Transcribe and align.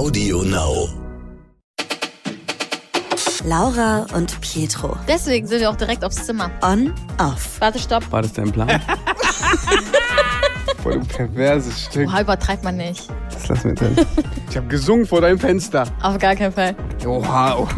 Audio 0.00 0.42
Now. 0.44 0.88
Laura 3.44 4.06
und 4.14 4.40
Pietro. 4.40 4.96
Deswegen 5.06 5.46
sind 5.46 5.60
wir 5.60 5.68
auch 5.68 5.76
direkt 5.76 6.02
aufs 6.06 6.24
Zimmer. 6.24 6.50
On, 6.62 6.94
off. 7.18 7.60
Warte, 7.60 7.78
stopp. 7.78 8.10
War 8.10 8.22
das 8.22 8.32
dein 8.32 8.50
Plan? 8.50 8.80
Voll 10.82 10.94
ein 10.94 11.06
perverses 11.06 11.84
Stück. 11.84 12.08
Oha, 12.08 12.22
übertreibt 12.22 12.64
man 12.64 12.78
nicht. 12.78 13.10
Das 13.30 13.48
lassen 13.48 13.64
wir 13.64 13.74
drin. 13.74 14.06
Ich 14.48 14.56
habe 14.56 14.68
gesungen 14.68 15.04
vor 15.04 15.20
deinem 15.20 15.38
Fenster. 15.38 15.84
Auf 16.00 16.16
gar 16.16 16.34
keinen 16.34 16.52
Fall. 16.52 16.74
Oha. 17.06 17.58
oh. 17.58 17.68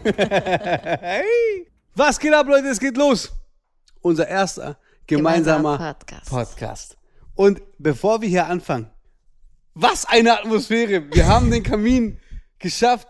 hey. 0.00 1.68
Was 1.94 2.18
geht 2.18 2.34
ab, 2.34 2.48
Leute? 2.48 2.66
Es 2.66 2.80
geht 2.80 2.96
los. 2.96 3.30
Unser 4.00 4.26
erster 4.26 4.76
gemeinsamer 5.06 5.76
Gemeinsamer 5.76 5.94
Podcast. 5.94 6.30
Podcast. 6.30 6.96
Und 7.36 7.62
bevor 7.78 8.20
wir 8.20 8.28
hier 8.28 8.48
anfangen, 8.48 8.91
was 9.74 10.04
eine 10.06 10.38
Atmosphäre. 10.38 11.04
Wir 11.12 11.26
haben 11.26 11.50
den 11.50 11.62
Kamin 11.62 12.18
geschafft 12.58 13.08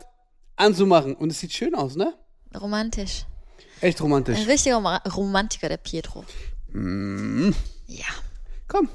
anzumachen. 0.56 1.14
Und 1.14 1.30
es 1.30 1.40
sieht 1.40 1.52
schön 1.52 1.74
aus, 1.74 1.96
ne? 1.96 2.14
Romantisch. 2.58 3.24
Echt 3.80 3.98
Ein 3.98 4.02
romantisch. 4.04 4.46
richtiger 4.46 4.76
Rom- 4.76 5.12
Romantiker, 5.12 5.68
der 5.68 5.76
Pietro. 5.78 6.24
Mm. 6.72 7.50
Ja. 7.86 8.04
Komm. 8.68 8.88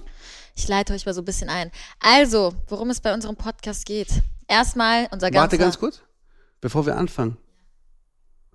Ich 0.55 0.67
leite 0.67 0.93
euch 0.93 1.05
mal 1.05 1.13
so 1.13 1.21
ein 1.21 1.25
bisschen 1.25 1.49
ein. 1.49 1.71
Also, 1.99 2.53
worum 2.67 2.89
es 2.89 3.01
bei 3.01 3.13
unserem 3.13 3.35
Podcast 3.35 3.85
geht. 3.85 4.07
Erstmal 4.47 5.07
unser 5.11 5.29
ganzer... 5.29 5.41
Warte 5.41 5.57
ganz 5.57 5.77
kurz. 5.77 6.01
Bevor 6.61 6.85
wir 6.85 6.95
anfangen, 6.97 7.37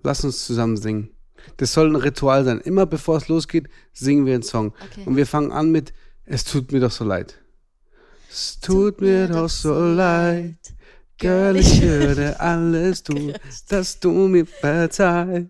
lass 0.01 0.23
uns 0.25 0.45
zusammen 0.45 0.75
singen. 0.75 1.11
Das 1.57 1.71
soll 1.71 1.89
ein 1.89 1.95
Ritual 1.95 2.43
sein. 2.43 2.59
Immer 2.59 2.85
bevor 2.85 3.17
es 3.17 3.27
losgeht, 3.27 3.69
singen 3.93 4.25
wir 4.25 4.33
einen 4.33 4.43
Song. 4.43 4.73
Okay. 4.91 5.03
Und 5.05 5.15
wir 5.15 5.27
fangen 5.27 5.51
an 5.51 5.71
mit 5.71 5.93
Es 6.25 6.43
tut 6.45 6.71
mir 6.71 6.79
doch 6.79 6.91
so 6.91 7.03
leid. 7.05 7.35
Es 8.33 8.59
tut 8.59 8.99
mir 8.99 9.27
doch 9.27 9.47
so 9.47 9.75
leid. 9.75 10.57
Girl, 11.19 11.55
ich 11.55 11.79
würde 11.83 12.39
alles 12.39 13.03
tun, 13.03 13.31
dass 13.69 13.99
du 13.99 14.09
mir 14.09 14.47
verzeihst. 14.47 15.49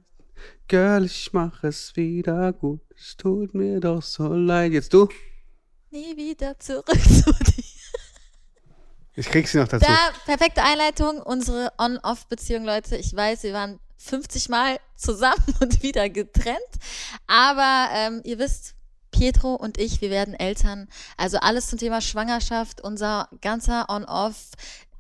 Girl, 0.68 1.06
ich 1.06 1.32
mach 1.32 1.64
es 1.64 1.96
wieder 1.96 2.52
gut. 2.52 2.82
Es 2.94 3.16
tut 3.16 3.54
mir 3.54 3.80
doch 3.80 4.02
so 4.02 4.34
leid. 4.34 4.74
Jetzt 4.74 4.94
du? 4.94 5.08
Nie 5.92 6.18
wieder 6.18 6.60
zurück 6.60 6.92
zu 6.92 7.32
dir. 7.32 7.64
Ich 9.16 9.28
krieg 9.28 9.48
sie 9.48 9.60
noch 9.60 9.70
dazu. 9.70 9.86
Da, 9.86 10.12
perfekte 10.26 10.62
Einleitung, 10.62 11.22
unsere 11.22 11.72
On-Off-Beziehung, 11.78 12.66
Leute. 12.66 12.98
Ich 12.98 13.16
weiß, 13.16 13.44
wir 13.44 13.54
waren 13.54 13.80
50 13.96 14.50
Mal 14.50 14.78
zusammen 14.98 15.42
und 15.62 15.84
wieder 15.84 16.10
getrennt. 16.10 16.60
Aber 17.28 17.88
ähm, 17.94 18.22
ihr 18.26 18.40
wisst, 18.40 18.76
Pietro 19.14 19.56
und 19.56 19.78
ich, 19.78 20.02
wir 20.02 20.10
werden 20.10 20.34
Eltern. 20.34 20.90
Also 21.18 21.38
alles 21.38 21.68
zum 21.68 21.80
Thema 21.80 22.02
Schwangerschaft, 22.02 22.82
unser 22.82 23.30
ganzer 23.42 23.86
On-Off, 23.90 24.36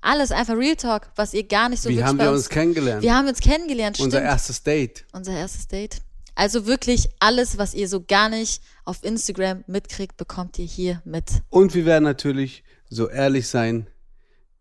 alles 0.01 0.31
einfach 0.31 0.55
Real 0.55 0.75
Talk, 0.75 1.09
was 1.15 1.33
ihr 1.33 1.43
gar 1.47 1.67
nicht 1.69 1.81
so 1.81 1.89
Wie 1.89 2.03
haben 2.03 2.19
wir 2.19 2.31
uns 2.31 2.47
kennengelernt? 2.49 3.01
Wir 3.01 3.15
haben 3.15 3.27
uns 3.27 3.39
kennengelernt, 3.39 3.99
Unser 3.99 4.17
stimmt. 4.19 4.31
erstes 4.31 4.63
Date. 4.63 5.05
Unser 5.13 5.33
erstes 5.33 5.67
Date. 5.67 5.97
Also 6.35 6.65
wirklich 6.65 7.09
alles, 7.19 7.57
was 7.57 7.73
ihr 7.73 7.87
so 7.87 8.03
gar 8.03 8.27
nicht 8.29 8.61
auf 8.85 9.03
Instagram 9.03 9.63
mitkriegt, 9.67 10.17
bekommt 10.17 10.57
ihr 10.59 10.65
hier 10.65 11.01
mit. 11.05 11.25
Und 11.49 11.73
wir 11.75 11.85
werden 11.85 12.03
natürlich 12.05 12.63
so 12.89 13.07
ehrlich 13.09 13.47
sein, 13.47 13.87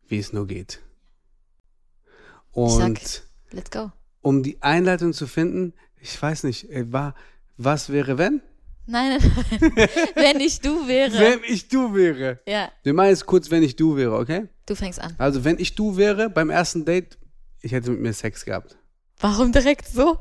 wie 0.06 0.18
es 0.18 0.32
nur 0.32 0.46
geht. 0.46 0.80
Und 2.52 2.70
sag- 2.70 3.22
Let's 3.52 3.70
go. 3.70 3.90
um 4.20 4.42
die 4.42 4.60
Einleitung 4.62 5.12
zu 5.12 5.26
finden, 5.26 5.72
ich 6.00 6.20
weiß 6.20 6.44
nicht, 6.44 6.70
äh, 6.70 6.92
war, 6.92 7.14
was 7.56 7.88
wäre 7.90 8.18
wenn? 8.18 8.42
Nein, 8.86 9.18
nein, 9.18 9.72
nein. 9.76 9.88
Wenn 10.14 10.40
ich 10.40 10.60
du 10.60 10.86
wäre. 10.88 11.12
Wenn 11.18 11.40
ich 11.46 11.68
du 11.68 11.94
wäre. 11.94 12.40
Ja, 12.46 12.70
Wir 12.82 12.92
machen 12.94 13.08
jetzt 13.10 13.26
kurz, 13.26 13.50
wenn 13.50 13.62
ich 13.62 13.76
du 13.76 13.96
wäre, 13.96 14.16
okay? 14.18 14.48
du 14.66 14.74
fängst 14.74 15.00
an. 15.00 15.14
Also, 15.18 15.44
wenn 15.44 15.58
ich 15.58 15.74
du 15.74 15.96
wäre 15.96 16.28
beim 16.30 16.50
ersten 16.50 16.84
Date, 16.84 17.18
ich 17.60 17.72
hätte 17.72 17.90
mit 17.90 18.00
mir 18.00 18.12
Sex 18.12 18.44
gehabt. 18.44 18.76
Warum 19.20 19.52
direkt 19.52 19.86
so? 19.86 20.18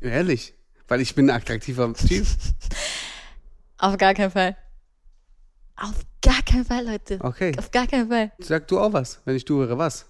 Ehrlich. 0.00 0.54
Weil 0.86 1.00
ich 1.00 1.14
bin 1.14 1.28
ein 1.30 1.36
attraktiver 1.36 1.92
Typ. 1.94 2.26
Auf 3.78 3.96
gar 3.98 4.14
keinen 4.14 4.30
Fall. 4.30 4.56
Auf 5.76 5.94
gar 6.22 6.42
keinen 6.42 6.64
Fall, 6.64 6.86
Leute. 6.86 7.18
Okay. 7.20 7.52
Auf 7.58 7.70
gar 7.70 7.86
keinen 7.86 8.08
Fall. 8.08 8.32
Sag 8.38 8.68
du 8.68 8.78
auch 8.78 8.92
was. 8.92 9.20
Wenn 9.24 9.34
ich 9.36 9.44
du 9.44 9.58
wäre, 9.60 9.76
was? 9.78 10.06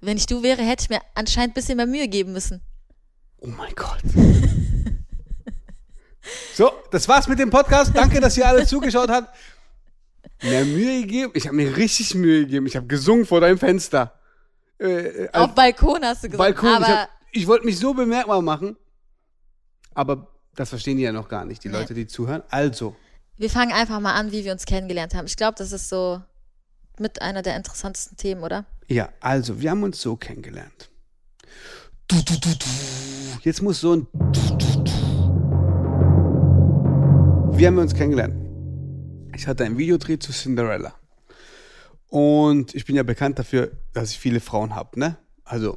Wenn 0.00 0.16
ich 0.16 0.26
du 0.26 0.42
wäre, 0.42 0.62
hätte 0.62 0.82
ich 0.84 0.90
mir 0.90 1.00
anscheinend 1.14 1.52
ein 1.52 1.54
bisschen 1.54 1.76
mehr 1.76 1.86
Mühe 1.86 2.08
geben 2.08 2.32
müssen. 2.32 2.60
Oh 3.38 3.46
mein 3.46 3.72
Gott. 3.74 4.00
So, 6.54 6.70
das 6.90 7.08
war's 7.08 7.28
mit 7.28 7.38
dem 7.38 7.50
Podcast. 7.50 7.92
Danke, 7.94 8.20
dass 8.20 8.36
ihr 8.36 8.46
alle 8.46 8.66
zugeschaut 8.66 9.08
habt. 9.10 9.34
Mehr 10.42 10.64
Mühe 10.64 11.00
gegeben? 11.02 11.32
Ich 11.34 11.46
habe 11.46 11.56
mir 11.56 11.76
richtig 11.76 12.14
Mühe 12.14 12.40
gegeben. 12.40 12.66
Ich 12.66 12.76
habe 12.76 12.86
gesungen 12.86 13.24
vor 13.26 13.40
deinem 13.40 13.58
Fenster. 13.58 14.14
Äh, 14.78 15.24
äh, 15.24 15.28
Auf 15.32 15.54
Balkon 15.54 16.02
hast 16.02 16.24
du 16.24 16.28
gesagt. 16.28 16.38
Balkon. 16.38 16.68
Aber 16.74 16.86
ich 16.86 16.92
hab- 16.92 17.08
ich 17.32 17.46
wollte 17.46 17.64
mich 17.66 17.78
so 17.78 17.94
bemerkbar 17.94 18.42
machen. 18.42 18.76
Aber 19.94 20.28
das 20.56 20.68
verstehen 20.70 20.96
die 20.96 21.02
ja 21.04 21.12
noch 21.12 21.28
gar 21.28 21.44
nicht, 21.44 21.62
die 21.64 21.68
Nee. 21.68 21.76
Leute, 21.78 21.94
die 21.94 22.06
zuhören. 22.06 22.42
Also, 22.50 22.96
wir 23.36 23.50
fangen 23.50 23.72
einfach 23.72 24.00
mal 24.00 24.14
an, 24.14 24.32
wie 24.32 24.44
wir 24.44 24.52
uns 24.52 24.64
kennengelernt 24.66 25.14
haben. 25.14 25.26
Ich 25.26 25.36
glaube, 25.36 25.54
das 25.56 25.72
ist 25.72 25.88
so 25.88 26.20
mit 26.98 27.22
einer 27.22 27.42
der 27.42 27.56
interessantesten 27.56 28.16
Themen, 28.16 28.42
oder? 28.42 28.64
ja, 28.88 29.08
also, 29.20 29.60
wir 29.60 29.70
haben 29.70 29.82
uns 29.82 30.00
so 30.00 30.16
kennengelernt. 30.16 30.90
Du, 32.08 32.16
du, 32.22 32.34
du, 32.40 32.50
du. 32.50 32.66
Jetzt 33.42 33.62
muss 33.62 33.80
so 33.80 33.94
ein. 33.94 34.06
Wie 37.60 37.66
haben 37.66 37.74
wir 37.74 37.82
uns 37.82 37.92
kennengelernt? 37.92 38.34
Ich 39.36 39.46
hatte 39.46 39.66
einen 39.66 39.76
Videodreh 39.76 40.18
zu 40.18 40.32
Cinderella. 40.32 40.94
Und 42.08 42.74
ich 42.74 42.86
bin 42.86 42.96
ja 42.96 43.02
bekannt 43.02 43.38
dafür, 43.38 43.72
dass 43.92 44.12
ich 44.12 44.18
viele 44.18 44.40
Frauen 44.40 44.74
habe, 44.74 44.98
ne? 44.98 45.18
Also, 45.44 45.76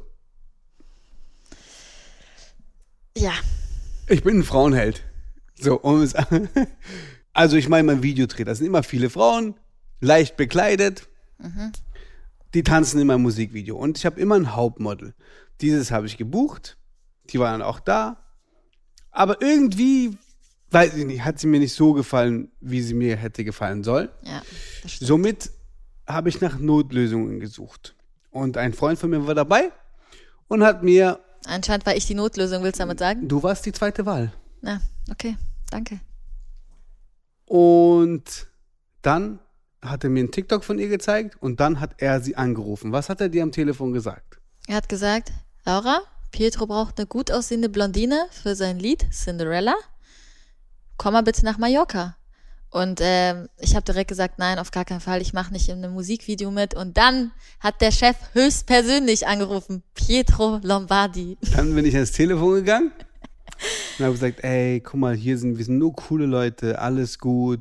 Ja. 3.14 3.32
Ich 4.08 4.22
bin 4.22 4.38
ein 4.38 4.44
Frauenheld. 4.44 5.04
So, 5.60 5.78
um 5.78 6.00
es 6.00 6.14
Also 7.34 7.58
ich 7.58 7.68
meine 7.68 7.82
mein 7.82 8.02
Videodreh, 8.02 8.44
da 8.44 8.54
sind 8.54 8.66
immer 8.66 8.82
viele 8.82 9.10
Frauen, 9.10 9.54
leicht 10.00 10.38
bekleidet. 10.38 11.06
Die 12.54 12.62
tanzen 12.62 12.98
in 12.98 13.08
meinem 13.08 13.20
Musikvideo. 13.20 13.76
Und 13.76 13.98
ich 13.98 14.06
habe 14.06 14.18
immer 14.18 14.36
ein 14.36 14.56
Hauptmodel. 14.56 15.14
Dieses 15.60 15.90
habe 15.90 16.06
ich 16.06 16.16
gebucht. 16.16 16.78
Die 17.28 17.38
waren 17.38 17.60
auch 17.60 17.78
da. 17.78 18.24
Aber 19.10 19.42
irgendwie, 19.42 20.16
weiß 20.70 20.94
ich 20.96 21.04
nicht, 21.06 21.24
hat 21.24 21.38
sie 21.38 21.46
mir 21.46 21.60
nicht 21.60 21.74
so 21.74 21.92
gefallen, 21.92 22.50
wie 22.60 22.80
sie 22.82 22.94
mir 22.94 23.16
hätte 23.16 23.44
gefallen 23.44 23.84
sollen. 23.84 24.08
Ja. 24.22 24.42
Somit 24.86 25.50
habe 26.06 26.28
ich 26.28 26.40
nach 26.40 26.58
Notlösungen 26.58 27.40
gesucht. 27.40 27.94
Und 28.30 28.56
ein 28.56 28.72
Freund 28.74 28.98
von 28.98 29.10
mir 29.10 29.26
war 29.26 29.34
dabei 29.34 29.70
und 30.48 30.64
hat 30.64 30.82
mir, 30.82 31.20
Anscheinend 31.46 31.86
war 31.86 31.94
ich 31.94 32.06
die 32.06 32.14
Notlösung, 32.14 32.62
willst 32.62 32.78
du 32.80 32.82
damit 32.82 32.98
sagen? 32.98 33.28
du 33.28 33.42
warst 33.42 33.64
die 33.66 33.72
zweite 33.72 34.04
Wahl. 34.06 34.32
Ja, 34.62 34.80
okay. 35.10 35.36
Danke. 35.70 36.00
Und 37.46 38.46
dann 39.02 39.38
hat 39.82 40.04
er 40.04 40.10
mir 40.10 40.20
einen 40.20 40.30
TikTok 40.30 40.64
von 40.64 40.78
ihr 40.78 40.88
gezeigt 40.88 41.36
und 41.40 41.60
dann 41.60 41.80
hat 41.80 41.96
er 41.98 42.20
sie 42.20 42.36
angerufen. 42.36 42.92
Was 42.92 43.08
hat 43.08 43.20
er 43.20 43.28
dir 43.28 43.42
am 43.42 43.52
Telefon 43.52 43.92
gesagt? 43.92 44.38
Er 44.66 44.76
hat 44.76 44.88
gesagt, 44.88 45.32
Laura, 45.66 46.00
Pietro 46.32 46.66
braucht 46.66 46.98
eine 46.98 47.06
gut 47.06 47.30
aussehende 47.30 47.68
Blondine 47.68 48.26
für 48.30 48.54
sein 48.56 48.78
Lied 48.78 49.06
Cinderella. 49.12 49.74
Komm 50.96 51.12
mal 51.12 51.22
bitte 51.22 51.44
nach 51.44 51.58
Mallorca. 51.58 52.16
Und 52.70 52.98
ähm, 53.00 53.48
ich 53.60 53.76
habe 53.76 53.84
direkt 53.84 54.08
gesagt, 54.08 54.40
nein, 54.40 54.58
auf 54.58 54.72
gar 54.72 54.84
keinen 54.84 55.00
Fall, 55.00 55.22
ich 55.22 55.32
mache 55.32 55.52
nicht 55.52 55.68
in 55.68 55.78
einem 55.78 55.94
Musikvideo 55.94 56.50
mit. 56.50 56.74
Und 56.74 56.96
dann 56.96 57.30
hat 57.60 57.80
der 57.80 57.92
Chef 57.92 58.16
höchstpersönlich 58.32 59.28
angerufen, 59.28 59.84
Pietro 59.94 60.58
Lombardi. 60.60 61.38
Dann 61.54 61.72
bin 61.72 61.84
ich 61.84 61.94
ans 61.94 62.10
Telefon 62.10 62.54
gegangen 62.56 62.90
und 63.98 64.04
habe 64.04 64.14
gesagt, 64.14 64.42
ey, 64.42 64.80
guck 64.80 64.98
mal, 64.98 65.14
hier 65.14 65.38
sind 65.38 65.56
wir 65.56 65.64
sind 65.64 65.78
nur 65.78 65.94
coole 65.94 66.26
Leute, 66.26 66.80
alles 66.80 67.20
gut. 67.20 67.60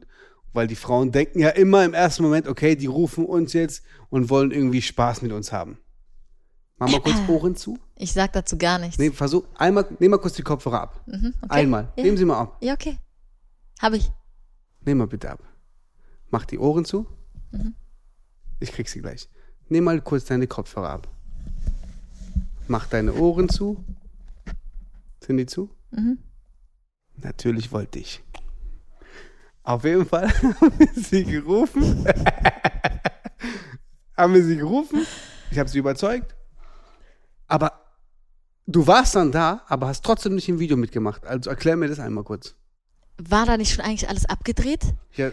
Weil 0.52 0.66
die 0.66 0.76
Frauen 0.76 1.12
denken 1.12 1.40
ja 1.40 1.50
immer 1.50 1.86
im 1.86 1.94
ersten 1.94 2.24
Moment, 2.24 2.48
okay, 2.48 2.76
die 2.76 2.88
rufen 2.88 3.26
uns 3.26 3.54
jetzt 3.54 3.84
und 4.10 4.32
wollen 4.32 4.50
irgendwie 4.50 4.82
Spaß 4.82 5.22
mit 5.22 5.32
uns 5.32 5.52
haben. 5.52 5.78
Mach 6.78 6.90
mal 6.90 7.02
kurz 7.02 7.18
Ohren 7.28 7.56
zu. 7.56 7.78
Ich 7.96 8.14
sag 8.14 8.34
dazu 8.34 8.58
gar 8.58 8.80
nichts. 8.80 8.98
Nee, 8.98 9.12
versuch, 9.12 9.44
einmal, 9.56 9.86
nehm 10.00 10.12
mal 10.12 10.18
kurz 10.18 10.34
die 10.34 10.42
Kopfhörer 10.42 10.82
ab. 10.82 11.02
Mhm, 11.06 11.34
okay. 11.42 11.54
Einmal. 11.54 11.94
Ja. 11.96 12.04
Nehmen 12.04 12.18
Sie 12.18 12.26
mal 12.26 12.40
ab. 12.40 12.58
Ja, 12.62 12.74
okay. 12.74 12.98
Habe 13.84 13.98
ich. 13.98 14.10
Nehm 14.86 15.00
mal 15.00 15.08
bitte 15.08 15.30
ab. 15.30 15.44
Mach 16.32 16.46
die 16.46 16.58
Ohren 16.58 16.86
zu. 16.86 17.06
Ich 18.62 18.72
krieg 18.72 18.88
sie 18.88 19.02
gleich. 19.02 19.30
Nimm 19.68 19.84
mal 19.84 20.00
kurz 20.00 20.24
deine 20.24 20.48
Kopfhörer 20.48 20.90
ab. 20.90 21.10
Mach 22.70 22.88
deine 22.88 23.14
Ohren 23.14 23.50
zu. 23.50 23.84
Sind 25.20 25.36
die 25.36 25.48
zu? 25.48 25.70
Natürlich 27.18 27.74
wollte 27.74 28.00
ich. 28.00 28.24
Auf 29.64 29.84
jeden 29.84 30.06
Fall 30.06 30.30
haben 30.32 30.80
wir 30.80 30.94
sie 30.94 31.26
gerufen. 31.26 31.84
haben 34.16 34.34
wir 34.34 34.46
sie 34.46 34.56
gerufen. 34.56 35.06
Ich 35.52 35.60
habe 35.60 35.68
sie 35.68 35.80
überzeugt. 35.80 36.38
Aber 37.48 37.82
du 38.66 38.88
warst 38.88 39.16
dann 39.16 39.34
da, 39.34 39.66
aber 39.68 39.88
hast 39.88 40.06
trotzdem 40.06 40.36
nicht 40.36 40.48
im 40.48 40.60
Video 40.60 40.78
mitgemacht. 40.78 41.26
Also 41.26 41.50
erklär 41.50 41.76
mir 41.76 41.90
das 41.90 42.00
einmal 42.00 42.24
kurz. 42.24 42.56
War 43.18 43.46
da 43.46 43.58
nicht 43.58 43.74
schon 43.74 43.84
eigentlich 43.86 44.10
alles 44.10 44.26
abgedreht? 44.26 44.82
Ja, 45.16 45.32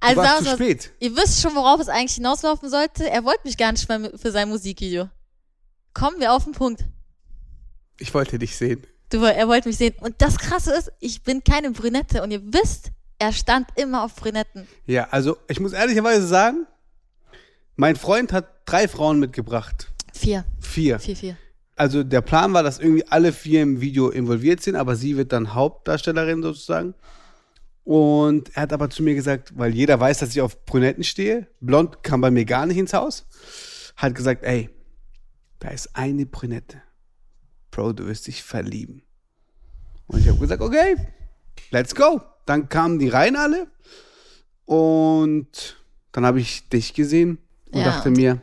Also 0.00 0.16
warst 0.20 0.44
zu 0.44 0.50
spät. 0.54 0.90
Ihr 1.00 1.16
wisst 1.16 1.40
schon, 1.40 1.54
worauf 1.54 1.80
es 1.80 1.88
eigentlich 1.88 2.14
hinauslaufen 2.14 2.68
sollte. 2.70 3.08
Er 3.08 3.24
wollte 3.24 3.40
mich 3.44 3.56
gar 3.56 3.72
nicht 3.72 3.88
mehr 3.88 4.10
für 4.16 4.30
sein 4.32 4.48
Musikvideo. 4.48 5.08
Kommen 5.94 6.20
wir 6.20 6.32
auf 6.32 6.44
den 6.44 6.52
Punkt. 6.52 6.84
Ich 7.98 8.12
wollte 8.14 8.38
dich 8.38 8.56
sehen. 8.56 8.84
Du, 9.10 9.22
er 9.24 9.48
wollte 9.48 9.68
mich 9.68 9.76
sehen. 9.76 9.94
Und 10.00 10.16
das 10.18 10.38
Krasse 10.38 10.72
ist, 10.74 10.92
ich 11.00 11.22
bin 11.22 11.42
keine 11.44 11.70
Brünette. 11.72 12.22
Und 12.22 12.30
ihr 12.30 12.42
wisst, 12.52 12.90
er 13.18 13.32
stand 13.32 13.68
immer 13.76 14.04
auf 14.04 14.14
Brünetten. 14.16 14.66
Ja, 14.86 15.08
also 15.10 15.36
ich 15.48 15.60
muss 15.60 15.72
ehrlicherweise 15.72 16.26
sagen, 16.26 16.66
mein 17.76 17.96
Freund 17.96 18.32
hat 18.32 18.46
drei 18.66 18.88
Frauen 18.88 19.18
mitgebracht. 19.18 19.90
Vier. 20.12 20.44
Vier. 20.60 20.98
Vier, 20.98 21.16
vier. 21.16 21.36
Also 21.76 22.02
der 22.04 22.20
Plan 22.20 22.52
war, 22.52 22.62
dass 22.62 22.78
irgendwie 22.78 23.06
alle 23.08 23.32
vier 23.32 23.62
im 23.62 23.80
Video 23.80 24.10
involviert 24.10 24.62
sind, 24.62 24.76
aber 24.76 24.96
sie 24.96 25.16
wird 25.16 25.32
dann 25.32 25.54
Hauptdarstellerin 25.54 26.42
sozusagen. 26.42 26.94
Und 27.90 28.54
er 28.54 28.62
hat 28.62 28.72
aber 28.72 28.88
zu 28.88 29.02
mir 29.02 29.16
gesagt, 29.16 29.58
weil 29.58 29.74
jeder 29.74 29.98
weiß, 29.98 30.18
dass 30.18 30.30
ich 30.30 30.40
auf 30.40 30.64
Brünetten 30.64 31.02
stehe, 31.02 31.48
blond 31.60 32.04
kam 32.04 32.20
bei 32.20 32.30
mir 32.30 32.44
gar 32.44 32.64
nicht 32.66 32.76
ins 32.76 32.92
Haus, 32.92 33.26
hat 33.96 34.14
gesagt, 34.14 34.44
ey, 34.44 34.70
da 35.58 35.70
ist 35.70 35.96
eine 35.96 36.24
Brünette. 36.24 36.80
Bro, 37.72 37.94
du 37.94 38.06
wirst 38.06 38.28
dich 38.28 38.44
verlieben. 38.44 39.02
Und 40.06 40.20
ich 40.20 40.28
habe 40.28 40.38
gesagt, 40.38 40.62
okay, 40.62 40.94
let's 41.72 41.92
go. 41.92 42.20
Dann 42.46 42.68
kamen 42.68 43.00
die 43.00 43.08
rein 43.08 43.34
alle 43.34 43.66
und 44.66 45.76
dann 46.12 46.24
habe 46.24 46.38
ich 46.40 46.68
dich 46.68 46.94
gesehen 46.94 47.38
und 47.72 47.80
Ja, 47.80 47.86
dachte 47.86 48.10
und- 48.10 48.16
mir, 48.16 48.40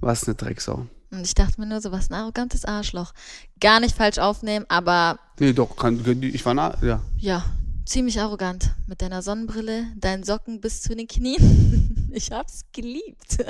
was 0.00 0.24
eine 0.28 0.34
Drecksau. 0.34 0.86
Und 1.10 1.22
ich 1.24 1.32
dachte 1.34 1.58
mir 1.58 1.66
nur 1.66 1.80
so, 1.80 1.90
was 1.90 2.10
ein 2.10 2.14
arrogantes 2.14 2.66
Arschloch. 2.66 3.14
Gar 3.60 3.80
nicht 3.80 3.96
falsch 3.96 4.18
aufnehmen, 4.18 4.66
aber 4.68 5.18
Nee, 5.38 5.54
doch, 5.54 5.74
kann, 5.74 6.04
ich 6.20 6.44
war 6.44 6.52
nah, 6.52 6.76
ja. 6.82 7.00
ja, 7.18 7.44
ziemlich 7.84 8.20
arrogant. 8.20 8.74
Mit 8.86 9.02
deiner 9.02 9.22
Sonnenbrille, 9.22 9.86
deinen 9.96 10.24
Socken 10.24 10.60
bis 10.60 10.82
zu 10.82 10.94
den 10.94 11.06
Knien. 11.06 12.10
ich 12.12 12.30
hab's 12.30 12.64
geliebt. 12.72 13.44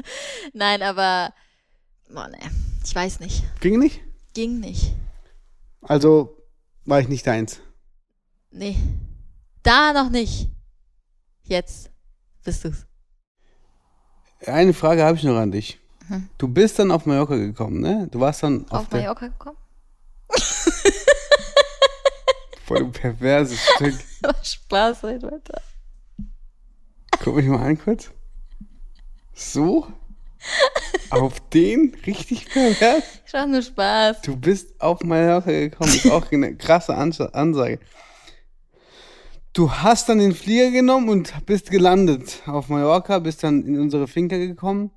Nein, 0.53 0.83
aber, 0.83 1.33
boah, 2.13 2.29
ne, 2.29 2.39
ich 2.85 2.95
weiß 2.95 3.21
nicht. 3.21 3.45
Ging 3.61 3.79
nicht? 3.79 4.01
Ging 4.35 4.61
nicht. 4.61 4.95
Also 5.83 6.37
war 6.85 7.01
ich 7.01 7.09
nicht 7.09 7.27
deins. 7.27 7.61
Nee. 8.51 8.77
Da 9.63 9.93
noch 9.93 10.11
nicht. 10.11 10.49
Jetzt 11.45 11.91
bist 12.45 12.65
du's. 12.65 12.87
Eine 14.47 14.75
Frage 14.75 15.03
habe 15.03 15.17
ich 15.17 15.25
noch 15.25 15.37
an 15.37 15.53
dich. 15.53 15.79
Mhm. 16.09 16.29
Du 16.37 16.49
bist 16.49 16.79
dann 16.79 16.91
auf 16.91 17.07
Mallorca 17.07 17.37
gekommen, 17.37 17.81
ne? 17.81 18.09
Du 18.11 18.21
warst 18.21 18.43
dann 18.43 18.65
auf, 18.69 18.81
Auf 18.81 18.91
Mallorca 18.91 19.29
gekommen? 19.29 19.57
Voll 22.67 22.79
du 22.81 22.89
perverses 22.91 23.61
Stück. 23.77 23.95
Spaß, 24.43 25.05
red 25.05 25.23
weiter. 25.23 25.61
Guck 27.23 27.37
mich 27.37 27.47
mal 27.47 27.63
an 27.65 27.79
kurz. 27.79 28.11
So? 29.35 29.87
auf 31.11 31.41
den? 31.51 31.95
Richtig 32.07 32.47
pervers? 32.51 33.05
Ich 33.27 33.33
mach 33.33 33.47
nur 33.47 33.63
Spaß. 33.63 34.21
Du 34.23 34.37
bist 34.37 34.79
auf 34.81 35.03
Mallorca 35.03 35.51
gekommen. 35.51 35.95
Ist 35.95 36.11
auch 36.11 36.31
eine 36.31 36.55
krasse 36.57 36.95
Ans- 36.95 37.21
Ansage. 37.21 37.79
Du 39.53 39.71
hast 39.73 40.09
dann 40.09 40.19
den 40.19 40.35
Flieger 40.35 40.71
genommen 40.71 41.09
und 41.09 41.33
bist 41.47 41.71
gelandet 41.71 42.43
auf 42.47 42.69
Mallorca, 42.69 43.21
bist 43.21 43.43
dann 43.45 43.65
in 43.65 43.79
unsere 43.81 44.09
Finca 44.09 44.37
gekommen. 44.37 44.91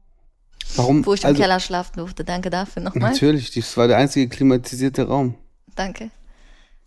Warum? 0.75 1.05
Wo 1.05 1.13
ich 1.13 1.21
im 1.23 1.27
Also- 1.27 1.41
Keller 1.41 1.59
schlafen 1.59 1.93
durfte. 1.97 2.23
Danke 2.25 2.49
dafür 2.49 2.81
nochmal. 2.81 3.11
Natürlich, 3.11 3.51
das 3.51 3.77
war 3.77 3.87
der 3.87 3.97
einzige 3.97 4.27
klimatisierte 4.27 5.07
Raum. 5.07 5.35
Danke. 5.75 6.09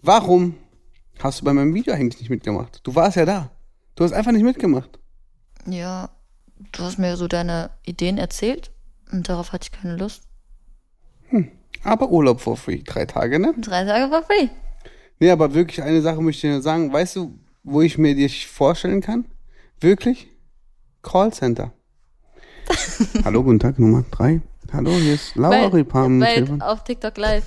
Warum 0.02 0.56
hast 1.22 1.40
du 1.40 1.44
bei 1.44 1.52
meinem 1.52 1.74
Video 1.74 1.94
eigentlich 1.94 2.20
nicht 2.20 2.30
mitgemacht? 2.30 2.80
Du 2.82 2.94
warst 2.94 3.16
ja 3.16 3.24
da. 3.24 3.50
Du 3.94 4.04
hast 4.04 4.12
einfach 4.12 4.32
nicht 4.32 4.44
mitgemacht. 4.44 4.98
Ja, 5.66 6.10
du 6.72 6.82
hast 6.82 6.98
mir 6.98 7.16
so 7.16 7.28
deine 7.28 7.70
Ideen 7.84 8.18
erzählt 8.18 8.70
und 9.12 9.28
darauf 9.28 9.52
hatte 9.52 9.68
ich 9.70 9.78
keine 9.78 9.96
Lust. 9.96 10.22
Aber 11.82 12.10
Urlaub 12.10 12.40
for 12.40 12.56
free, 12.56 12.82
drei 12.84 13.06
Tage, 13.06 13.38
ne? 13.38 13.54
Drei 13.58 13.84
Tage 13.84 14.08
for 14.08 14.22
free. 14.22 14.48
Nee, 15.18 15.30
aber 15.30 15.54
wirklich 15.54 15.82
eine 15.82 16.02
Sache 16.02 16.20
möchte 16.20 16.46
ich 16.46 16.54
dir 16.54 16.62
sagen. 16.62 16.92
Weißt 16.92 17.16
du, 17.16 17.38
wo 17.62 17.80
ich 17.82 17.98
mir 17.98 18.14
dich 18.14 18.46
vorstellen 18.46 19.00
kann? 19.00 19.24
Wirklich? 19.80 20.28
Callcenter. 21.02 21.72
Hallo, 23.24 23.42
guten 23.42 23.58
Tag, 23.58 23.78
Nummer 23.78 24.04
drei. 24.10 24.42
Hallo, 24.72 24.90
hier 24.92 25.14
ist 25.14 25.34
Laura 25.34 25.66
Ripam 25.66 26.22
auf 26.60 26.84
TikTok 26.84 27.16
live. 27.16 27.44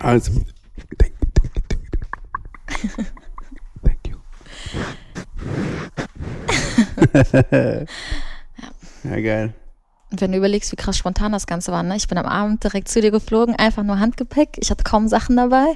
Also, 0.00 0.32
thank, 0.98 1.12
thank, 3.82 4.08
you. 4.08 4.16
ja, 9.04 9.20
geil. 9.20 9.54
Und 10.10 10.20
wenn 10.20 10.32
du 10.32 10.38
überlegst, 10.38 10.70
wie 10.72 10.76
krass 10.76 10.96
spontan 10.96 11.32
das 11.32 11.46
Ganze 11.46 11.72
war, 11.72 11.82
ne? 11.82 11.96
Ich 11.96 12.06
bin 12.08 12.18
am 12.18 12.26
Abend 12.26 12.62
direkt 12.62 12.88
zu 12.88 13.00
dir 13.00 13.10
geflogen, 13.10 13.56
einfach 13.56 13.82
nur 13.82 13.98
Handgepäck. 13.98 14.50
Ich 14.60 14.70
hatte 14.70 14.84
kaum 14.84 15.08
Sachen 15.08 15.36
dabei. 15.36 15.74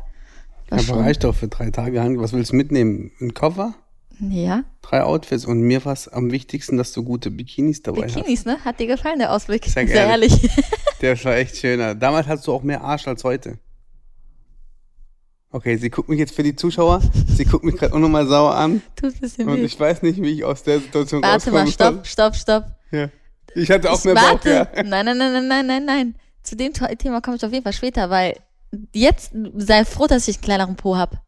War 0.70 0.78
Aber 0.78 1.00
reicht 1.00 1.25
doch 1.25 1.34
für 1.34 1.49
drei 1.49 1.70
Tage. 1.70 2.00
Hand- 2.02 2.19
Was 2.20 2.32
willst 2.32 2.52
du 2.52 2.56
mitnehmen? 2.56 3.10
Ein 3.20 3.34
Koffer? 3.34 3.75
ja, 4.20 4.64
Drei 4.82 5.02
Outfits 5.05 5.44
und 5.44 5.60
mir 5.60 5.84
war 5.84 5.93
es 5.93 6.08
am 6.08 6.32
wichtigsten, 6.32 6.76
dass 6.76 6.90
du 6.93 7.05
gute 7.05 7.31
Bikinis 7.31 7.82
dabei 7.82 8.02
hast. 8.06 8.14
Bikinis, 8.16 8.44
ne? 8.46 8.56
Hat 8.64 8.81
dir 8.81 8.88
gefallen, 8.88 9.20
der 9.20 9.32
Ausblick? 9.32 9.64
Sag 9.66 9.87
Sehr 9.87 10.06
ehrlich. 10.08 10.32
ehrlich. 10.32 10.50
Der 11.00 11.25
war 11.25 11.37
echt 11.37 11.56
schöner. 11.56 11.94
Damals 11.94 12.26
hattest 12.26 12.49
du 12.49 12.52
auch 12.52 12.64
mehr 12.64 12.82
Arsch 12.82 13.06
als 13.06 13.22
heute. 13.22 13.58
Okay, 15.50 15.77
sie 15.77 15.89
guckt 15.89 16.09
mich 16.09 16.19
jetzt 16.19 16.35
für 16.35 16.43
die 16.43 16.55
Zuschauer. 16.55 17.00
Sie 17.27 17.45
guckt 17.45 17.65
mich 17.65 17.77
gerade 17.77 17.95
auch 17.95 17.99
nochmal 17.99 18.27
sauer 18.27 18.55
an. 18.55 18.83
Tut 18.97 19.15
ein 19.15 19.21
bisschen 19.21 19.49
Und 19.49 19.65
ich 19.65 19.79
weiß 19.81 20.03
nicht, 20.03 20.21
wie 20.21 20.31
ich 20.31 20.45
aus 20.45 20.62
der 20.62 20.81
Situation 20.81 21.23
Warte 21.23 21.50
mal, 21.50 21.67
stopp, 21.67 22.06
stopp, 22.06 22.37
stopp. 22.37 22.67
Ja. 22.91 23.09
Ich 23.55 23.71
hatte 23.71 23.91
auch 23.91 23.99
Ich 23.99 24.05
mehr 24.05 24.15
Bauch, 24.15 24.23
warte. 24.45 24.50
ja. 24.50 24.83
Nein, 24.83 25.06
nein, 25.06 25.17
nein, 25.17 25.33
nein, 25.33 25.49
nein, 25.49 25.67
nein, 25.67 25.85
nein. 25.87 26.15
Zu 26.43 26.56
dem 26.56 26.73
Thema 26.73 27.21
komme 27.21 27.37
ich 27.37 27.45
auf 27.45 27.53
jeden 27.53 27.65
Fall 27.65 27.73
später, 27.73 28.11
weil 28.11 28.37
jetzt 28.93 29.33
sei 29.56 29.85
froh, 29.85 30.06
dass 30.06 30.29
ich 30.29 30.37
einen 30.37 30.45
kleineren 30.45 30.77
Po 30.77 30.97
hab. 30.97 31.23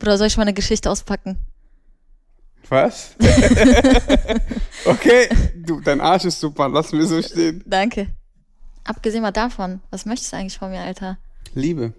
Oder 0.00 0.16
soll 0.16 0.28
ich 0.28 0.36
mal 0.36 0.42
eine 0.44 0.54
Geschichte 0.54 0.90
auspacken? 0.90 1.38
Was? 2.68 3.16
okay, 4.84 5.28
du, 5.56 5.80
dein 5.80 6.00
Arsch 6.00 6.24
ist 6.24 6.38
super. 6.38 6.68
Lass 6.68 6.92
mir 6.92 7.04
so 7.04 7.20
stehen. 7.20 7.64
Danke. 7.66 8.06
Abgesehen 8.84 9.22
mal 9.22 9.32
davon, 9.32 9.80
was 9.90 10.06
möchtest 10.06 10.32
du 10.32 10.36
eigentlich 10.36 10.56
von 10.56 10.70
mir, 10.70 10.80
Alter? 10.80 11.18
Liebe. 11.54 11.92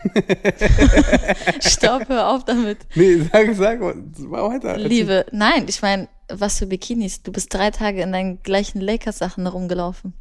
Stopp, 1.60 2.08
hör 2.08 2.28
auf 2.28 2.44
damit. 2.44 2.78
Nee, 2.94 3.22
sag, 3.32 3.54
sag, 3.54 3.80
mach 3.80 4.50
weiter. 4.50 4.76
Liebe, 4.78 5.26
nein, 5.32 5.66
ich 5.68 5.82
meine, 5.82 6.08
was 6.28 6.58
für 6.58 6.66
Bikinis. 6.66 7.22
Du 7.22 7.32
bist 7.32 7.52
drei 7.52 7.70
Tage 7.70 8.02
in 8.02 8.12
deinen 8.12 8.42
gleichen 8.42 8.80
Lakers-Sachen 8.80 9.46
rumgelaufen. 9.46 10.14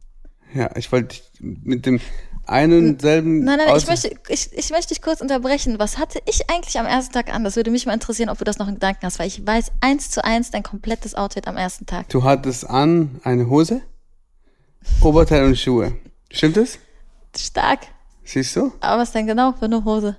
Ja, 0.53 0.69
ich 0.75 0.91
wollte 0.91 1.17
mit 1.39 1.85
dem 1.85 1.99
einen 2.47 2.99
selben. 2.99 3.43
Nein, 3.43 3.59
nein, 3.59 3.67
ich 3.67 3.73
Aus- 3.73 3.87
möchte, 3.87 4.11
ich, 4.27 4.51
ich 4.51 4.71
möchte 4.71 4.89
dich 4.89 5.01
kurz 5.01 5.21
unterbrechen. 5.21 5.77
Was 5.77 5.97
hatte 5.97 6.19
ich 6.25 6.49
eigentlich 6.49 6.79
am 6.79 6.87
ersten 6.87 7.13
Tag 7.13 7.33
an? 7.33 7.43
Das 7.43 7.55
würde 7.55 7.69
mich 7.69 7.85
mal 7.85 7.93
interessieren, 7.93 8.29
ob 8.29 8.39
du 8.39 8.43
das 8.43 8.57
noch 8.57 8.67
in 8.67 8.75
Gedanken 8.75 9.01
hast, 9.03 9.19
weil 9.19 9.27
ich 9.27 9.45
weiß 9.45 9.71
eins 9.81 10.09
zu 10.09 10.23
eins 10.23 10.49
dein 10.49 10.63
komplettes 10.63 11.13
Outfit 11.13 11.47
am 11.47 11.57
ersten 11.57 11.85
Tag. 11.85 12.09
Du 12.09 12.23
hattest 12.23 12.67
an 12.67 13.19
eine 13.23 13.47
Hose, 13.49 13.81
Oberteil 15.01 15.45
und 15.45 15.57
Schuhe. 15.57 15.93
Stimmt 16.31 16.57
es? 16.57 16.79
Stark. 17.37 17.81
Siehst 18.29 18.55
du? 18.55 18.71
Aber 18.79 19.01
was 19.01 19.11
denn 19.11 19.25
genau 19.25 19.53
für 19.53 19.65
eine 19.65 19.83
Hose? 19.83 20.15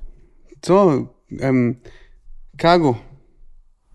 So, 0.67 1.09
ähm, 1.39 1.81
Cargo. 2.59 2.99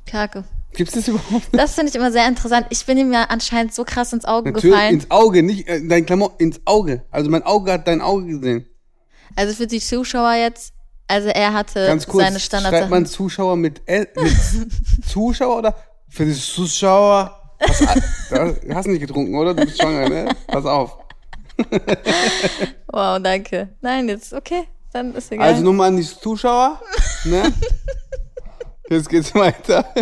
Kake. 0.06 0.46
Gibt's 0.74 0.94
das 0.94 1.10
überhaupt? 1.10 1.50
Das 1.52 1.76
finde 1.76 1.90
ich 1.90 1.96
immer 1.96 2.14
sehr 2.14 2.26
interessant. 2.26 2.68
Ich 2.70 2.86
bin 2.86 2.98
ihm 2.98 3.12
ja 3.12 3.24
anscheinend 3.24 3.74
so 3.74 3.84
krass 3.84 4.14
ins 4.14 4.24
Auge 4.24 4.52
Natürlich 4.52 4.72
gefallen. 4.72 4.94
ins 4.94 5.12
Auge, 5.12 5.44
nicht 5.44 5.68
äh, 5.68 5.86
dein 5.86 6.06
Klamotten, 6.06 6.42
ins 6.42 6.62
Auge. 6.64 7.04
Also 7.12 7.30
mein 7.30 7.44
Auge 7.44 7.74
hat 7.74 7.90
dein 7.90 8.00
Auge 8.00 8.26
gesehen. 8.26 8.66
Also 9.36 9.54
für 9.54 9.68
die 9.68 9.82
Zuschauer 9.82 10.36
jetzt, 10.36 10.74
also 11.08 11.28
er 11.28 11.52
hatte 11.52 11.86
Ganz 11.86 12.08
kurz, 12.08 12.24
seine 12.26 12.40
schreibt 12.40 12.90
man. 12.90 13.06
Zuschauer 13.06 13.58
mit, 13.58 13.82
L, 13.86 14.08
mit 14.16 15.06
Zuschauer 15.06 15.58
oder 15.58 15.76
für 16.08 16.24
die 16.24 16.34
Zuschauer? 16.34 17.38
Hast 17.60 18.86
du 18.86 18.92
nicht 18.92 19.02
getrunken, 19.02 19.36
oder? 19.36 19.54
Du 19.54 19.66
bist 19.66 19.82
schwanger, 19.82 20.08
ne? 20.08 20.30
Pass 20.48 20.66
auf. 20.66 21.05
Wow, 22.88 23.22
danke. 23.22 23.76
Nein, 23.82 24.08
jetzt, 24.08 24.34
okay, 24.34 24.64
dann 24.94 25.14
ist 25.16 25.32
egal. 25.32 25.50
Also 25.50 25.64
nochmal 25.64 25.90
an 25.90 25.98
die 25.98 26.04
Zuschauer, 26.04 26.82
ne? 27.26 27.52
Jetzt 28.90 29.10
geht's 29.10 29.34
weiter. 29.34 29.94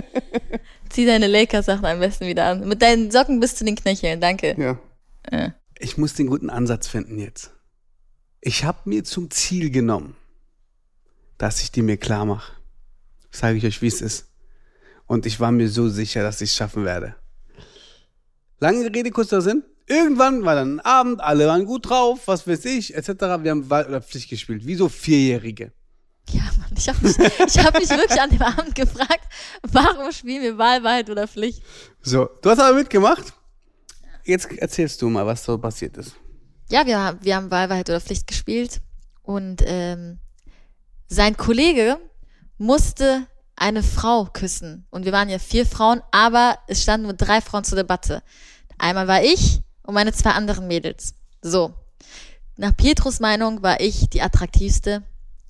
Zieh 0.90 1.06
deine 1.06 1.26
Lakers-Sachen 1.26 1.84
am 1.84 1.98
besten 1.98 2.26
wieder 2.26 2.44
an. 2.44 2.68
Mit 2.68 2.82
deinen 2.82 3.10
Socken 3.10 3.40
bis 3.40 3.56
zu 3.56 3.64
den 3.64 3.74
Knöcheln, 3.74 4.20
danke. 4.20 4.54
Ja. 4.58 4.78
Ja. 5.30 5.54
Ich 5.78 5.96
muss 5.96 6.12
den 6.14 6.26
guten 6.26 6.50
Ansatz 6.50 6.88
finden 6.88 7.18
jetzt. 7.18 7.52
Ich 8.42 8.64
habe 8.64 8.80
mir 8.84 9.02
zum 9.02 9.30
Ziel 9.30 9.70
genommen, 9.70 10.14
dass 11.38 11.62
ich 11.62 11.72
die 11.72 11.82
mir 11.82 11.96
klar 11.96 12.26
mache. 12.26 12.52
Sage 13.30 13.56
ich 13.56 13.64
euch, 13.64 13.80
wie 13.80 13.86
es 13.86 14.02
ist. 14.02 14.28
Und 15.06 15.24
ich 15.24 15.40
war 15.40 15.50
mir 15.50 15.68
so 15.68 15.88
sicher, 15.88 16.22
dass 16.22 16.40
ich 16.42 16.50
es 16.50 16.56
schaffen 16.56 16.84
werde. 16.84 17.16
Lange 18.60 18.84
Rede, 18.94 19.10
kurzer 19.10 19.40
Sinn. 19.40 19.64
Irgendwann 19.86 20.44
war 20.44 20.54
dann 20.54 20.76
ein 20.76 20.80
Abend, 20.80 21.20
alle 21.20 21.46
waren 21.48 21.64
gut 21.66 21.88
drauf, 21.88 22.20
was 22.26 22.46
weiß 22.46 22.64
ich, 22.66 22.94
etc. 22.94 23.08
Wir 23.42 23.50
haben 23.50 23.68
Wahl 23.68 23.86
oder 23.86 24.00
Pflicht 24.00 24.30
gespielt, 24.30 24.66
wie 24.66 24.74
so 24.76 24.88
Vierjährige. 24.88 25.72
Ja, 26.30 26.42
Mann. 26.58 26.70
Ich 26.76 26.88
habe 26.88 26.98
mich, 27.06 27.18
ich 27.18 27.58
hab 27.64 27.78
mich 27.78 27.90
wirklich 27.90 28.20
an 28.20 28.30
dem 28.30 28.42
Abend 28.42 28.74
gefragt, 28.74 29.24
warum 29.70 30.12
spielen 30.12 30.42
wir 30.42 30.56
Wahl, 30.56 30.82
Wahrheit 30.84 31.10
oder 31.10 31.26
Pflicht? 31.26 31.62
So, 32.00 32.28
du 32.42 32.50
hast 32.50 32.60
aber 32.60 32.76
mitgemacht. 32.76 33.32
Jetzt 34.24 34.52
erzählst 34.52 35.02
du 35.02 35.08
mal, 35.08 35.26
was 35.26 35.44
so 35.44 35.58
passiert 35.58 35.96
ist. 35.96 36.14
Ja, 36.70 36.86
wir, 36.86 36.98
haben- 36.98 37.18
wir 37.22 37.34
haben 37.36 37.50
Wahl, 37.50 37.68
Wahrheit 37.68 37.88
oder 37.90 38.00
Pflicht 38.00 38.26
gespielt 38.28 38.80
und 39.22 39.62
ähm, 39.66 40.20
sein 41.08 41.36
Kollege 41.36 41.98
musste 42.56 43.26
eine 43.56 43.82
Frau 43.82 44.26
küssen. 44.26 44.86
Und 44.90 45.04
wir 45.04 45.12
waren 45.12 45.28
ja 45.28 45.38
vier 45.40 45.66
Frauen, 45.66 46.00
aber 46.12 46.56
es 46.68 46.82
standen 46.82 47.06
nur 47.08 47.14
drei 47.14 47.40
Frauen 47.40 47.64
zur 47.64 47.76
Debatte. 47.76 48.22
Einmal 48.78 49.06
war 49.08 49.22
ich 49.22 49.60
und 49.82 49.94
meine 49.94 50.12
zwei 50.12 50.30
anderen 50.30 50.66
Mädels. 50.68 51.14
So. 51.40 51.74
Nach 52.56 52.76
Pietros 52.76 53.20
Meinung 53.20 53.62
war 53.62 53.80
ich 53.80 54.08
die 54.10 54.22
attraktivste. 54.22 55.02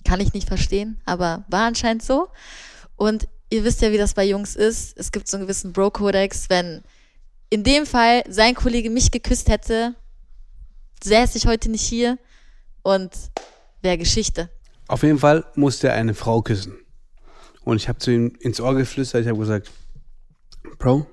Kann 0.04 0.20
ich 0.20 0.32
nicht 0.32 0.48
verstehen, 0.48 1.00
aber 1.04 1.44
war 1.48 1.66
anscheinend 1.66 2.02
so. 2.02 2.28
Und 2.96 3.28
ihr 3.50 3.64
wisst 3.64 3.82
ja, 3.82 3.92
wie 3.92 3.98
das 3.98 4.14
bei 4.14 4.24
Jungs 4.24 4.56
ist. 4.56 4.96
Es 4.96 5.12
gibt 5.12 5.28
so 5.28 5.36
einen 5.36 5.46
gewissen 5.46 5.72
Bro-Kodex. 5.72 6.48
Wenn 6.48 6.82
in 7.50 7.64
dem 7.64 7.86
Fall 7.86 8.22
sein 8.28 8.54
Kollege 8.54 8.90
mich 8.90 9.10
geküsst 9.10 9.48
hätte, 9.48 9.94
säße 11.04 11.38
ich 11.38 11.46
heute 11.46 11.70
nicht 11.70 11.82
hier 11.82 12.18
und 12.82 13.10
wäre 13.82 13.98
Geschichte. 13.98 14.48
Auf 14.88 15.02
jeden 15.02 15.18
Fall 15.18 15.44
musste 15.54 15.88
er 15.88 15.94
eine 15.94 16.14
Frau 16.14 16.42
küssen. 16.42 16.76
Und 17.64 17.76
ich 17.76 17.88
habe 17.88 17.98
zu 17.98 18.10
ihm 18.10 18.32
ins 18.40 18.60
Ohr 18.60 18.74
geflüstert, 18.74 19.22
ich 19.22 19.28
habe 19.28 19.38
gesagt, 19.38 19.70
Bro, 20.78 21.06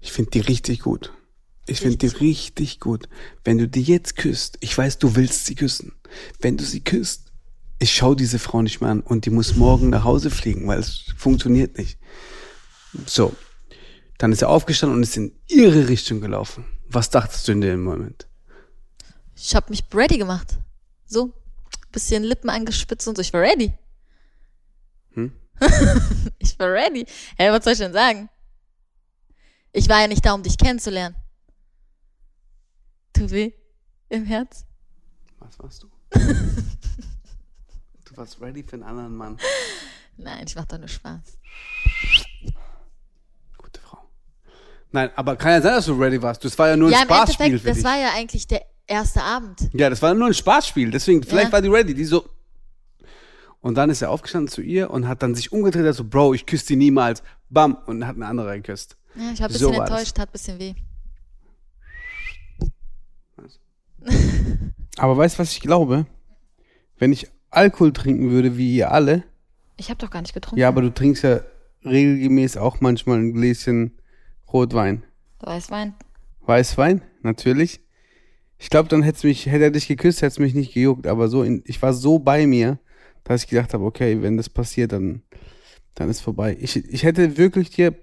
ich 0.00 0.12
finde 0.12 0.30
die 0.30 0.40
richtig 0.40 0.80
gut. 0.80 1.12
Ich 1.66 1.80
finde 1.80 1.96
die 1.96 2.06
richtig 2.06 2.78
gut. 2.78 3.08
Wenn 3.44 3.58
du 3.58 3.66
die 3.66 3.82
jetzt 3.82 4.16
küsst, 4.16 4.56
ich 4.60 4.76
weiß, 4.76 4.98
du 4.98 5.16
willst 5.16 5.46
sie 5.46 5.56
küssen. 5.56 5.92
Wenn 6.40 6.56
du 6.56 6.64
sie 6.64 6.80
küsst, 6.80 7.32
ich 7.78 7.94
schau 7.94 8.14
diese 8.14 8.38
Frau 8.38 8.62
nicht 8.62 8.80
mehr 8.80 8.90
an 8.90 9.00
und 9.00 9.26
die 9.26 9.30
muss 9.30 9.56
morgen 9.56 9.90
nach 9.90 10.04
Hause 10.04 10.30
fliegen, 10.30 10.66
weil 10.66 10.78
es 10.78 11.06
funktioniert 11.16 11.76
nicht. 11.76 11.98
So. 13.06 13.34
Dann 14.18 14.32
ist 14.32 14.42
er 14.42 14.48
aufgestanden 14.48 14.96
und 14.96 15.02
ist 15.02 15.16
in 15.16 15.32
ihre 15.48 15.88
Richtung 15.88 16.20
gelaufen. 16.20 16.64
Was 16.88 17.10
dachtest 17.10 17.46
du 17.48 17.52
in 17.52 17.60
dem 17.60 17.82
Moment? 17.82 18.26
Ich 19.34 19.54
habe 19.54 19.68
mich 19.68 19.84
ready 19.92 20.16
gemacht. 20.16 20.56
So, 21.04 21.34
bisschen 21.92 22.24
Lippen 22.24 22.48
angespitzt 22.48 23.06
und 23.08 23.16
so. 23.16 23.20
Ich 23.20 23.32
war 23.32 23.42
ready. 23.42 23.72
Hm? 25.12 25.32
ich 26.38 26.58
war 26.58 26.70
ready. 26.70 27.04
Hey, 27.36 27.52
was 27.52 27.64
soll 27.64 27.74
ich 27.74 27.78
denn 27.80 27.92
sagen? 27.92 28.30
Ich 29.72 29.88
war 29.88 30.00
ja 30.00 30.08
nicht 30.08 30.24
da, 30.24 30.32
um 30.32 30.42
dich 30.42 30.56
kennenzulernen. 30.56 31.16
Tut 33.18 33.30
weh 33.30 33.52
im 34.08 34.24
Herz. 34.24 34.64
Was 35.38 35.58
warst 35.58 35.82
du? 35.82 35.88
du 38.04 38.16
warst 38.16 38.40
ready 38.40 38.62
für 38.62 38.74
einen 38.74 38.82
anderen 38.84 39.16
Mann. 39.16 39.36
Nein, 40.16 40.44
ich 40.46 40.54
mach 40.56 40.64
doch 40.66 40.78
nur 40.78 40.88
Spaß. 40.88 41.38
Gute 43.58 43.80
Frau. 43.80 43.98
Nein, 44.92 45.10
aber 45.16 45.36
kann 45.36 45.52
ja 45.52 45.60
sein, 45.62 45.72
dass 45.74 45.86
du 45.86 45.94
ready 45.94 46.20
warst. 46.22 46.44
Das 46.44 46.58
war 46.58 46.68
ja 46.68 46.76
nur 46.76 46.88
ein 46.88 46.92
ja, 46.92 47.00
im 47.02 47.04
Spaßspiel 47.06 47.46
Endeffekt, 47.46 47.62
für 47.62 47.68
das 47.68 47.76
dich. 47.78 47.84
war 47.84 47.98
ja 47.98 48.10
eigentlich 48.14 48.46
der 48.46 48.64
erste 48.86 49.22
Abend. 49.22 49.68
ja, 49.72 49.90
das 49.90 50.00
war 50.02 50.14
nur 50.14 50.28
ein 50.28 50.34
Spaßspiel. 50.34 50.90
Deswegen, 50.90 51.22
vielleicht 51.22 51.46
Ja. 51.48 51.52
war 51.52 51.62
die 51.62 51.68
ready. 51.68 51.94
Die 51.94 52.04
so. 52.04 52.28
Und 53.60 53.74
dann 53.74 53.90
ist 53.90 54.00
er 54.00 54.10
aufgestanden 54.10 54.48
zu 54.48 54.60
ihr 54.62 54.90
und 54.90 55.08
hat 55.08 55.22
dann 55.22 55.34
sich 55.34 55.50
umgedreht, 55.52 55.92
so, 55.94 56.04
Bro, 56.04 56.34
ich 56.34 56.46
küsse 56.46 56.66
die 56.66 56.76
niemals. 56.76 57.22
Bam. 57.50 57.76
Und 57.86 58.06
hat 58.06 58.16
eine 58.16 58.26
andere 58.26 58.56
geküsst. 58.56 58.96
Ja, 59.16 59.30
ich 59.32 59.40
war 59.40 59.48
ein 59.48 59.52
So 59.54 59.70
bisschen 59.70 59.80
das. 59.80 59.90
enttäuscht, 59.90 60.18
hat 60.18 60.28
ein 60.28 60.32
bisschen 60.32 60.58
weh. 60.58 60.74
Aber 64.98 65.16
weißt 65.16 65.36
du, 65.36 65.38
was 65.40 65.52
ich 65.52 65.60
glaube? 65.60 66.06
Wenn 66.98 67.12
ich 67.12 67.28
Alkohol 67.50 67.92
trinken 67.92 68.30
würde, 68.30 68.56
wie 68.56 68.76
ihr 68.76 68.92
alle, 68.92 69.24
Ich 69.76 69.90
habe 69.90 69.98
doch 69.98 70.10
gar 70.10 70.22
nicht 70.22 70.34
getrunken. 70.34 70.58
ja, 70.58 70.68
aber 70.68 70.82
du 70.82 70.92
trinkst 70.92 71.22
ja 71.22 71.40
regelgemäß 71.84 72.56
auch 72.56 72.80
manchmal 72.80 73.18
ein 73.18 73.32
Gläschen 73.34 73.92
Rotwein. 74.52 75.02
Weißwein. 75.40 75.94
Weißwein, 76.42 77.02
natürlich. 77.22 77.80
Ich 78.58 78.70
glaube, 78.70 78.88
dann 78.88 79.02
hätte 79.02 79.26
mich, 79.26 79.46
hätte 79.46 79.64
er 79.64 79.70
dich 79.70 79.86
geküsst, 79.86 80.22
hätte 80.22 80.32
es 80.32 80.38
mich 80.38 80.54
nicht 80.54 80.72
gejuckt. 80.72 81.06
Aber 81.06 81.28
so, 81.28 81.42
in, 81.42 81.62
ich 81.66 81.80
war 81.82 81.92
so 81.92 82.18
bei 82.18 82.46
mir, 82.46 82.78
dass 83.24 83.42
ich 83.42 83.48
gedacht 83.50 83.74
habe, 83.74 83.84
okay, 83.84 84.22
wenn 84.22 84.36
das 84.36 84.48
passiert, 84.48 84.92
dann, 84.92 85.22
dann 85.94 86.08
ist 86.08 86.20
vorbei. 86.20 86.56
Ich, 86.58 86.76
ich 86.76 87.02
hätte 87.02 87.36
wirklich 87.36 87.70
dir 87.70 87.94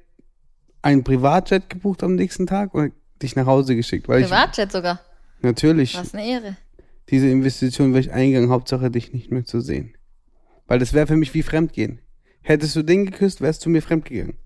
einen 0.84 1.04
Privatjet 1.04 1.70
gebucht 1.70 2.04
am 2.04 2.16
nächsten 2.16 2.46
Tag 2.46 2.74
und 2.74 2.94
dich 3.22 3.36
nach 3.36 3.46
Hause 3.48 3.76
geschickt, 3.76 4.08
weil 4.08 4.22
Privatjet 4.22 4.72
sogar. 4.72 5.00
Ich 5.44 5.48
natürlich 5.48 5.98
Was 5.98 6.14
eine 6.14 6.26
Ehre. 6.26 6.58
diese 7.10 7.28
Investition 7.28 7.94
wäre 7.94 8.00
ich 8.00 8.12
eingegangen, 8.12 8.50
Hauptsache 8.50 8.90
dich 8.90 9.14
nicht 9.14 9.32
mehr 9.32 9.46
zu 9.46 9.60
sehen. 9.60 9.94
Weil 10.68 10.80
das 10.80 10.94
wäre 10.94 11.08
für 11.08 11.18
mich 11.18 11.34
wie 11.34 11.44
Fremdgehen. 11.44 12.00
Hättest 12.42 12.76
du 12.76 12.84
den 12.84 13.06
geküsst, 13.06 13.42
wärst 13.42 13.66
du 13.66 13.70
mir 13.70 13.82
fremdgegangen. 13.82 14.38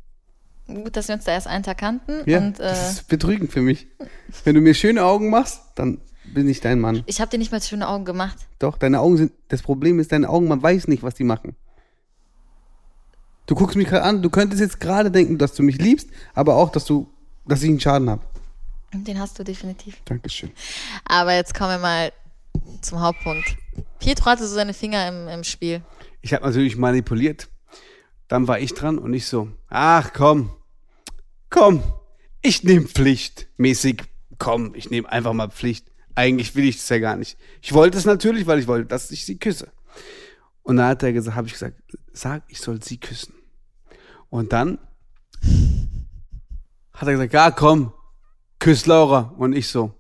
Gut, 0.68 0.96
dass 0.96 1.08
wir 1.08 1.16
uns 1.16 1.24
da 1.24 1.32
erst 1.32 1.48
einen 1.48 1.64
Tag 1.64 1.78
kannten. 1.78 2.30
Ja, 2.30 2.40
und 2.40 2.60
äh, 2.60 2.64
das 2.64 2.92
ist 2.92 3.08
betrügend 3.08 3.52
für 3.52 3.62
mich. 3.62 3.88
Wenn 4.44 4.54
du 4.54 4.62
mir 4.62 4.74
schöne 4.74 5.04
Augen 5.04 5.30
machst, 5.30 5.62
dann 5.76 6.00
bin 6.34 6.50
ich 6.50 6.60
dein 6.60 6.80
Mann. 6.80 7.04
ich 7.06 7.22
habe 7.22 7.32
dir 7.32 7.38
nicht 7.38 7.52
mal 7.52 7.62
schöne 7.62 7.88
Augen 7.88 8.04
gemacht. 8.06 8.38
Doch, 8.60 8.78
deine 8.78 9.00
Augen 9.00 9.18
sind, 9.18 9.32
das 9.48 9.62
Problem 9.62 10.00
ist, 10.00 10.12
deine 10.12 10.30
Augen, 10.30 10.48
man 10.48 10.62
weiß 10.62 10.90
nicht, 10.90 11.04
was 11.04 11.16
die 11.16 11.24
machen. 11.24 11.56
Du 13.46 13.56
guckst 13.56 13.78
mich 13.78 13.88
gerade 13.88 14.04
an, 14.04 14.22
du 14.22 14.30
könntest 14.30 14.62
jetzt 14.62 14.80
gerade 14.82 15.10
denken, 15.10 15.38
dass 15.38 15.54
du 15.54 15.64
mich 15.64 15.78
liebst, 15.80 16.10
aber 16.34 16.56
auch, 16.56 16.70
dass 16.70 16.84
du, 16.84 17.08
dass 17.48 17.64
ich 17.64 17.70
einen 17.70 17.80
Schaden 17.80 18.10
habe. 18.10 18.22
Den 18.94 19.20
hast 19.20 19.38
du 19.38 19.44
definitiv. 19.44 19.98
Dankeschön. 20.06 20.52
Aber 21.06 21.34
jetzt 21.34 21.54
kommen 21.54 21.72
wir 21.72 21.80
mal 21.80 22.14
zum 22.82 23.02
Hauptpunkt. 23.02 23.58
Pietro 24.00 24.26
hatte 24.26 24.48
so 24.48 24.56
seine 24.56 24.74
Finger 24.74 25.08
im, 25.08 25.28
im 25.28 25.44
Spiel. 25.44 25.82
Ich 26.22 26.34
habe 26.34 26.46
natürlich 26.46 26.78
manipuliert. 26.78 27.50
Dann 28.28 28.48
war 28.48 28.60
ich 28.60 28.74
dran 28.74 28.98
und 28.98 29.14
ich 29.14 29.26
so, 29.28 29.50
ach 29.70 30.12
komm, 30.14 30.52
komm, 31.50 31.82
ich 32.42 32.64
nehme 32.64 32.88
Pflicht. 32.88 33.48
Mäßig, 33.58 34.04
komm, 34.38 34.76
ich 34.76 34.90
nehme 34.90 35.10
einfach 35.10 35.34
mal 35.34 35.50
Pflicht. 35.50 35.88
Eigentlich 36.16 36.56
will 36.56 36.66
ich 36.66 36.78
das 36.78 36.90
ja 36.90 37.00
gar 37.00 37.16
nicht. 37.16 37.38
Ich 37.62 37.74
wollte 37.74 37.98
es 37.98 38.06
natürlich, 38.06 38.48
weil 38.48 38.60
ich 38.60 38.68
wollte, 38.68 38.88
dass 38.88 39.12
ich 39.12 39.26
sie 39.26 39.38
küsse. 39.38 39.72
Und 40.64 40.78
dann 40.78 40.88
hat 40.88 41.04
er 41.04 41.14
gesagt, 41.14 41.38
habe 41.38 41.48
ich 41.48 41.54
gesagt, 41.54 41.82
sag, 42.12 42.44
ich 42.48 42.60
soll 42.60 42.84
sie 42.84 43.00
küssen. 43.00 43.34
Und 44.30 44.52
dann 44.52 44.80
hat 46.94 47.08
er 47.08 47.14
gesagt, 47.14 47.34
ja 47.34 47.52
komm, 47.52 47.94
küss 48.60 48.86
Laura. 48.86 49.34
Und 49.38 49.54
ich 49.54 49.68
so, 49.68 49.94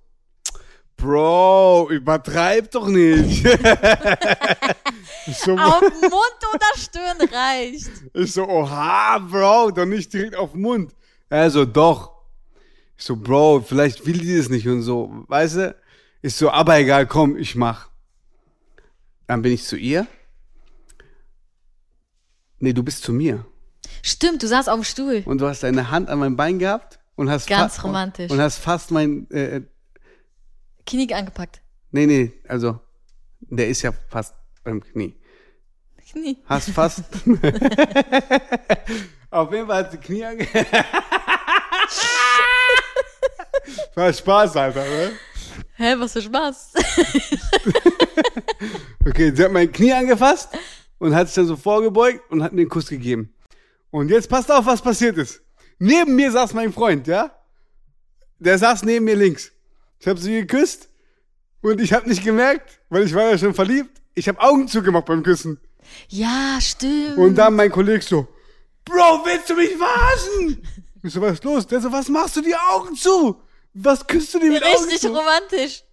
Bro, 0.97 1.89
übertreib 1.91 2.71
doch 2.71 2.87
nicht. 2.87 3.45
ich 3.45 5.37
so, 5.37 5.55
Auf 5.55 5.81
Mund 5.81 6.41
oder 6.53 6.67
Stirn 6.75 7.17
reicht. 7.31 7.91
ich 8.13 8.33
so, 8.33 8.47
oha, 8.47 9.19
Bro, 9.19 9.71
doch 9.71 9.85
nicht 9.85 10.11
direkt 10.11 10.35
auf 10.35 10.55
Mund. 10.55 10.93
Er 11.29 11.51
so, 11.51 11.65
doch. 11.65 12.13
Ich 12.97 13.03
so, 13.05 13.15
Bro, 13.15 13.61
vielleicht 13.67 14.05
will 14.07 14.17
die 14.17 14.37
das 14.37 14.49
nicht 14.49 14.67
und 14.67 14.81
so, 14.81 15.23
weißt 15.27 15.55
du? 15.57 15.75
Ich 16.23 16.33
so, 16.33 16.49
aber 16.49 16.77
egal, 16.79 17.05
komm, 17.05 17.37
ich 17.37 17.55
mach. 17.55 17.89
Dann 19.27 19.43
bin 19.43 19.51
ich 19.53 19.63
zu 19.65 19.75
ihr. 19.77 20.07
Nee, 22.59 22.73
du 22.73 22.81
bist 22.81 23.03
zu 23.03 23.13
mir. 23.13 23.45
Stimmt, 24.01 24.41
du 24.41 24.47
saßt 24.47 24.67
auf 24.67 24.79
dem 24.79 24.83
Stuhl. 24.83 25.21
Und 25.25 25.41
du 25.41 25.47
hast 25.47 25.61
deine 25.61 25.91
Hand 25.91 26.09
an 26.09 26.17
meinem 26.17 26.37
Bein 26.37 26.57
gehabt 26.57 26.97
und 27.17 27.29
hast 27.29 27.47
Ganz 27.47 27.83
romantisch. 27.83 28.31
Und 28.31 28.39
hast 28.39 28.59
fast 28.59 28.91
mein, 28.91 29.29
äh, 29.31 29.63
Knie 30.85 31.13
angepackt. 31.13 31.61
nee, 31.91 32.05
nee, 32.05 32.31
also, 32.47 32.79
der 33.41 33.67
ist 33.67 33.81
ja 33.81 33.91
fast 33.91 34.35
beim 34.63 34.81
Knie. 34.81 35.13
Knie. 36.09 36.37
Hast 36.45 36.69
fast. 36.69 37.03
Auf 39.29 39.51
jeden 39.51 39.67
Fall 39.67 39.83
hat 39.83 39.91
sie 39.91 39.97
Knie 39.97 40.23
ange. 40.23 40.47
War 43.95 44.13
Spaß, 44.13 44.55
Alter, 44.55 44.85
ne? 44.85 45.11
Hä, 45.75 45.95
was 45.97 46.13
für 46.13 46.21
Spaß. 46.21 46.73
Okay, 49.05 49.31
sie 49.33 49.43
hat 49.43 49.51
mein 49.53 49.71
Knie 49.71 49.93
angefasst 49.93 50.49
und 50.97 51.15
hat 51.15 51.27
sich 51.27 51.35
dann 51.35 51.47
so 51.47 51.55
vorgebeugt 51.55 52.29
und 52.29 52.43
hat 52.43 52.51
mir 52.51 52.61
einen 52.61 52.69
Kuss 52.69 52.89
gegeben. 52.89 53.33
Und 53.89 54.09
jetzt 54.09 54.27
passt 54.29 54.51
auf, 54.51 54.65
was 54.65 54.81
passiert 54.81 55.17
ist. 55.17 55.41
Neben 55.79 56.15
mir 56.15 56.31
saß 56.31 56.53
mein 56.53 56.73
Freund, 56.73 57.07
ja? 57.07 57.31
Der 58.39 58.57
saß 58.57 58.83
neben 58.83 59.05
mir 59.05 59.15
links. 59.15 59.51
Ich 59.99 60.07
habe 60.07 60.19
sie 60.19 60.31
geküsst 60.41 60.89
und 61.61 61.81
ich 61.81 61.93
habe 61.93 62.07
nicht 62.07 62.23
gemerkt, 62.23 62.79
weil 62.89 63.03
ich 63.03 63.13
war 63.13 63.29
ja 63.29 63.37
schon 63.37 63.53
verliebt. 63.53 64.01
Ich 64.13 64.27
habe 64.27 64.39
Augen 64.41 64.67
zugemacht 64.67 65.05
beim 65.05 65.23
Küssen. 65.23 65.59
Ja, 66.09 66.57
stimmt. 66.59 67.17
Und 67.17 67.35
dann 67.35 67.55
mein 67.55 67.71
Kollege 67.71 68.01
so, 68.03 68.27
Bro, 68.85 69.21
willst 69.25 69.49
du 69.49 69.55
mich 69.55 69.71
verarschen? 69.75 70.61
Ich 71.03 71.13
so, 71.13 71.21
was 71.21 71.33
ist 71.33 71.43
los? 71.43 71.67
Der 71.67 71.79
so, 71.79 71.91
was 71.91 72.09
machst 72.09 72.35
du 72.35 72.41
die 72.41 72.55
Augen 72.55 72.93
zu? 72.95 73.39
Was 73.73 74.05
küsst 74.05 74.33
du 74.33 74.39
dir 74.39 74.49
mit 74.51 74.63
Augen 74.63 74.83
Richtig 74.85 74.99
zu? 74.99 75.09
romantisch. 75.09 75.83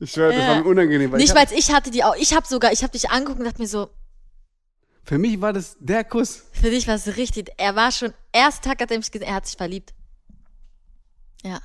Ich 0.00 0.10
schwöre, 0.10 0.32
das 0.32 0.40
Ja. 0.42 0.48
war 0.48 0.56
mir 0.56 0.64
unangenehm. 0.64 1.12
Weil 1.12 1.18
Nicht, 1.18 1.28
ich 1.28 1.36
weil 1.36 1.46
ich 1.56 1.70
hatte 1.72 1.90
die 1.92 2.02
auch. 2.02 2.16
Ich 2.16 2.34
habe 2.34 2.46
sogar, 2.48 2.72
ich 2.72 2.82
habe 2.82 2.90
dich 2.90 3.08
angeguckt 3.10 3.38
und 3.38 3.44
dachte 3.44 3.60
mir 3.60 3.68
so, 3.68 3.90
für 5.04 5.18
mich 5.18 5.40
war 5.40 5.52
das 5.52 5.76
der 5.78 6.02
Kuss. 6.02 6.44
für 6.52 6.70
dich 6.70 6.88
war 6.88 6.94
es 6.96 7.06
richtig. 7.16 7.50
Er 7.58 7.76
war 7.76 7.92
schon, 7.92 8.14
ersten 8.34 8.64
Tag 8.64 8.80
hat 8.80 8.90
er 8.90 8.98
mich 8.98 9.10
gesehen, 9.10 9.26
er 9.26 9.34
hat 9.34 9.46
sich 9.46 9.56
verliebt. 9.56 9.94
Ja. 11.42 11.60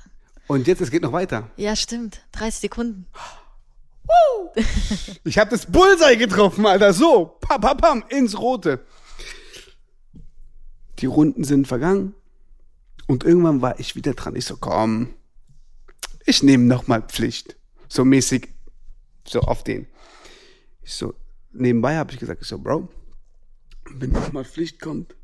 Und 0.46 0.66
jetzt, 0.66 0.80
es 0.80 0.90
geht 0.90 1.02
noch 1.02 1.12
weiter. 1.12 1.50
Ja, 1.56 1.76
stimmt. 1.76 2.22
30 2.32 2.60
Sekunden. 2.60 3.06
Ich 5.24 5.38
habe 5.38 5.50
das 5.50 5.66
Bullseye 5.66 6.16
getroffen, 6.16 6.66
Alter. 6.66 6.92
So, 6.92 7.36
pam, 7.40 7.60
pam, 7.60 7.76
pam, 7.76 8.04
ins 8.08 8.38
Rote. 8.38 8.84
Die 10.98 11.06
Runden 11.06 11.44
sind 11.44 11.68
vergangen. 11.68 12.14
Und 13.06 13.24
irgendwann 13.24 13.62
war 13.62 13.78
ich 13.78 13.96
wieder 13.96 14.14
dran. 14.14 14.36
Ich 14.36 14.46
so, 14.46 14.56
komm, 14.56 15.14
ich 16.26 16.42
nehme 16.42 16.64
noch 16.64 16.86
mal 16.86 17.02
Pflicht. 17.02 17.56
So 17.88 18.04
mäßig, 18.04 18.48
so 19.26 19.40
auf 19.40 19.64
den. 19.64 19.86
Ich 20.82 20.94
so, 20.94 21.14
nebenbei 21.52 21.96
habe 21.96 22.12
ich 22.12 22.18
gesagt, 22.18 22.42
ich 22.42 22.48
so, 22.48 22.58
Bro, 22.58 22.88
wenn 23.90 24.10
noch 24.10 24.32
mal 24.32 24.44
Pflicht 24.44 24.80
kommt, 24.80 25.14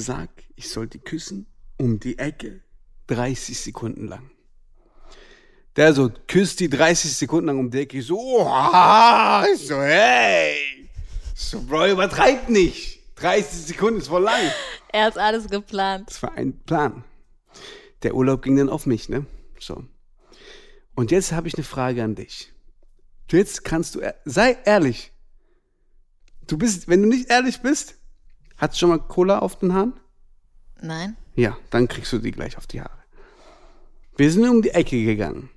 sag, 0.00 0.30
ich 0.56 0.68
soll 0.68 0.86
die 0.86 0.98
küssen 0.98 1.46
um 1.76 2.00
die 2.00 2.18
Ecke 2.18 2.60
30 3.06 3.58
Sekunden 3.58 4.08
lang. 4.08 4.30
Der 5.76 5.92
so 5.92 6.10
küsst 6.28 6.60
die 6.60 6.68
30 6.68 7.16
Sekunden 7.16 7.46
lang 7.46 7.58
um 7.58 7.70
die 7.70 7.80
Ecke. 7.80 7.98
Ich 7.98 8.06
so, 8.06 8.18
oh, 8.18 8.44
ich 9.54 9.66
so, 9.66 9.80
hey. 9.80 10.88
Ich 11.34 11.40
so, 11.40 11.60
Bro, 11.60 11.92
übertreib 11.92 12.48
nicht. 12.48 13.00
30 13.16 13.66
Sekunden 13.66 14.00
ist 14.00 14.08
voll 14.08 14.22
lang. 14.22 14.40
Er 14.92 15.06
hat 15.06 15.18
alles 15.18 15.48
geplant. 15.48 16.08
Das 16.08 16.22
war 16.22 16.34
ein 16.34 16.56
Plan. 16.60 17.02
Der 18.04 18.14
Urlaub 18.14 18.42
ging 18.42 18.56
dann 18.56 18.68
auf 18.68 18.86
mich, 18.86 19.08
ne? 19.08 19.26
So. 19.58 19.84
Und 20.94 21.10
jetzt 21.10 21.32
habe 21.32 21.48
ich 21.48 21.54
eine 21.54 21.64
Frage 21.64 22.04
an 22.04 22.14
dich. 22.14 22.52
Jetzt 23.28 23.64
kannst 23.64 23.96
du, 23.96 24.02
sei 24.24 24.56
ehrlich. 24.64 25.12
Du 26.46 26.56
bist, 26.58 26.86
wenn 26.86 27.02
du 27.02 27.08
nicht 27.08 27.28
ehrlich 27.28 27.60
bist, 27.60 27.96
hast 28.64 28.74
du 28.74 28.78
schon 28.80 28.90
mal 28.90 28.98
Cola 28.98 29.38
auf 29.40 29.58
den 29.58 29.72
Haaren? 29.72 29.92
Nein. 30.80 31.16
Ja, 31.34 31.56
dann 31.70 31.88
kriegst 31.88 32.12
du 32.12 32.18
die 32.18 32.30
gleich 32.30 32.56
auf 32.56 32.66
die 32.66 32.80
Haare. 32.80 32.98
Wir 34.16 34.30
sind 34.30 34.48
um 34.48 34.62
die 34.62 34.70
Ecke 34.70 35.02
gegangen. 35.04 35.50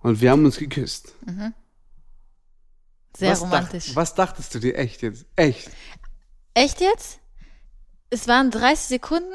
Und 0.00 0.20
wir 0.20 0.30
haben 0.30 0.44
uns 0.44 0.58
geküsst. 0.58 1.14
Sehr 3.16 3.32
was 3.32 3.40
romantisch. 3.40 3.86
Dacht, 3.86 3.96
was 3.96 4.14
dachtest 4.14 4.54
du 4.54 4.60
dir 4.60 4.76
echt 4.76 5.02
jetzt? 5.02 5.26
Echt? 5.34 5.70
Echt 6.54 6.80
jetzt? 6.80 7.20
Es 8.10 8.28
waren 8.28 8.50
30 8.50 8.86
Sekunden, 8.86 9.34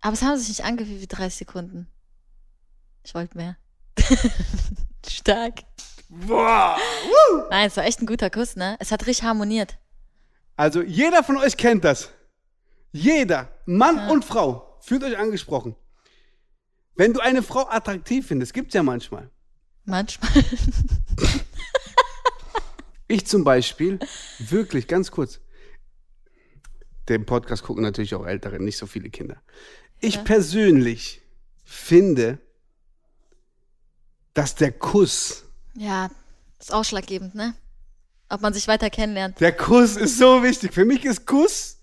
aber 0.00 0.12
es 0.12 0.22
haben 0.22 0.36
sich 0.36 0.48
nicht 0.48 0.64
angefühlt 0.64 1.00
wie 1.00 1.06
30 1.06 1.38
Sekunden. 1.38 1.88
Ich 3.04 3.14
wollte 3.14 3.36
mehr. 3.36 3.56
Stark. 5.08 5.60
Boah. 6.08 6.76
Nein, 7.50 7.66
es 7.68 7.76
war 7.76 7.84
echt 7.84 8.00
ein 8.00 8.06
guter 8.06 8.30
Kuss, 8.30 8.54
ne? 8.54 8.76
Es 8.78 8.92
hat 8.92 9.06
richtig 9.06 9.24
harmoniert. 9.24 9.78
Also 10.56 10.82
jeder 10.82 11.22
von 11.22 11.36
euch 11.38 11.56
kennt 11.56 11.84
das. 11.84 12.10
Jeder, 12.92 13.48
Mann 13.66 14.10
und 14.10 14.24
Frau, 14.24 14.78
fühlt 14.80 15.02
euch 15.02 15.16
angesprochen. 15.16 15.76
Wenn 16.94 17.12
du 17.14 17.20
eine 17.20 17.42
Frau 17.42 17.66
attraktiv 17.68 18.26
findest, 18.26 18.52
gibt's 18.52 18.74
ja 18.74 18.82
manchmal. 18.82 19.30
Manchmal. 19.84 20.30
Ich 23.12 23.26
zum 23.26 23.44
Beispiel, 23.44 23.98
wirklich, 24.38 24.88
ganz 24.88 25.10
kurz. 25.10 25.40
Den 27.10 27.26
Podcast 27.26 27.62
gucken 27.62 27.82
natürlich 27.82 28.14
auch 28.14 28.24
Ältere, 28.24 28.58
nicht 28.58 28.78
so 28.78 28.86
viele 28.86 29.10
Kinder. 29.10 29.42
Ich 30.00 30.24
persönlich 30.24 31.20
finde, 31.62 32.38
dass 34.32 34.54
der 34.54 34.72
Kuss, 34.72 35.44
Ja, 35.74 36.10
ist 36.58 36.72
ausschlaggebend, 36.72 37.34
ne? 37.34 37.54
Ob 38.32 38.40
man 38.40 38.54
sich 38.54 38.66
weiter 38.66 38.88
kennenlernt. 38.88 39.38
der 39.40 39.54
Kuss 39.54 39.96
ist 39.96 40.16
so 40.16 40.42
wichtig. 40.42 40.72
Für 40.72 40.86
mich 40.86 41.04
ist 41.04 41.26
Kuss 41.26 41.78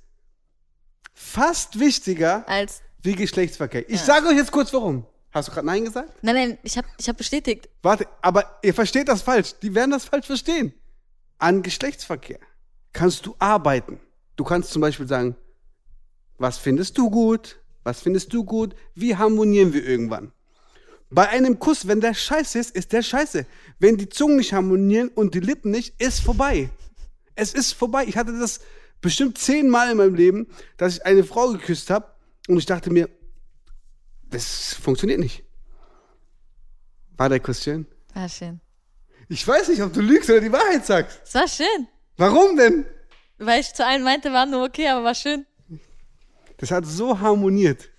fast 1.13 1.79
wichtiger 1.79 2.47
Als. 2.49 2.81
wie 3.03 3.13
Geschlechtsverkehr. 3.13 3.87
Ich 3.87 4.01
sage 4.01 4.27
euch 4.27 4.37
jetzt 4.37 4.51
kurz 4.51 4.73
warum. 4.73 5.05
Hast 5.31 5.47
du 5.47 5.51
gerade 5.51 5.67
Nein 5.67 5.85
gesagt? 5.85 6.11
Nein, 6.23 6.35
nein, 6.35 6.57
ich 6.63 6.75
habe 6.75 6.87
ich 6.97 7.07
hab 7.07 7.17
bestätigt. 7.17 7.69
Warte, 7.83 8.07
aber 8.23 8.57
ihr 8.63 8.73
versteht 8.73 9.07
das 9.09 9.21
falsch. 9.21 9.53
Die 9.61 9.75
werden 9.75 9.91
das 9.91 10.05
falsch 10.05 10.25
verstehen. 10.25 10.73
An 11.37 11.61
Geschlechtsverkehr 11.61 12.39
kannst 12.93 13.27
du 13.27 13.35
arbeiten. 13.37 13.99
Du 14.35 14.43
kannst 14.43 14.71
zum 14.71 14.81
Beispiel 14.81 15.07
sagen, 15.07 15.35
was 16.39 16.57
findest 16.57 16.97
du 16.97 17.11
gut? 17.11 17.59
Was 17.83 18.01
findest 18.01 18.33
du 18.33 18.43
gut? 18.43 18.75
Wie 18.95 19.15
harmonieren 19.15 19.71
wir 19.71 19.85
irgendwann? 19.85 20.31
Bei 21.11 21.27
einem 21.29 21.57
Kuss, 21.57 21.87
wenn 21.87 22.01
der 22.01 22.13
scheiße 22.13 22.59
ist, 22.59 22.75
ist 22.75 22.93
der 22.93 23.01
scheiße. 23.01 23.45
Wenn 23.79 23.97
die 23.97 24.10
Zungen 24.10 24.38
nicht 24.38 24.53
harmonieren 24.53 25.10
und 25.10 25.34
die 25.34 25.39
Lippen 25.39 25.71
nicht, 25.71 25.99
ist 25.99 26.21
vorbei. 26.21 26.69
Es 27.36 27.53
ist 27.53 27.73
vorbei. 27.73 28.05
Ich 28.05 28.15
hatte 28.15 28.38
das 28.38 28.60
bestimmt 29.01 29.38
zehnmal 29.38 29.91
in 29.91 29.97
meinem 29.97 30.15
Leben, 30.15 30.47
dass 30.77 30.95
ich 30.95 31.05
eine 31.05 31.23
Frau 31.23 31.51
geküsst 31.51 31.89
habe 31.89 32.13
und 32.47 32.57
ich 32.57 32.65
dachte 32.65 32.91
mir, 32.91 33.10
das 34.29 34.75
funktioniert 34.75 35.19
nicht. 35.19 35.43
War 37.17 37.29
der 37.29 37.39
Kuss 37.39 37.63
schön? 37.63 37.88
War 38.13 38.29
schön. 38.29 38.62
Ich 39.29 39.47
weiß 39.47 39.69
nicht, 39.69 39.81
ob 39.81 39.93
du 39.93 40.01
lügst 40.01 40.29
oder 40.29 40.41
die 40.41 40.51
Wahrheit 40.51 40.86
sagst. 40.86 41.21
Es 41.23 41.34
war 41.34 41.47
schön. 41.47 41.88
Warum 42.17 42.55
denn? 42.55 42.86
Weil 43.38 43.62
ich 43.62 43.73
zu 43.73 43.86
allen 43.86 44.03
meinte, 44.03 44.31
war 44.31 44.45
nur 44.45 44.65
okay, 44.65 44.88
aber 44.89 45.05
war 45.05 45.15
schön. 45.15 45.45
Das 46.57 46.71
hat 46.71 46.86
so 46.86 47.19
harmoniert. 47.19 47.89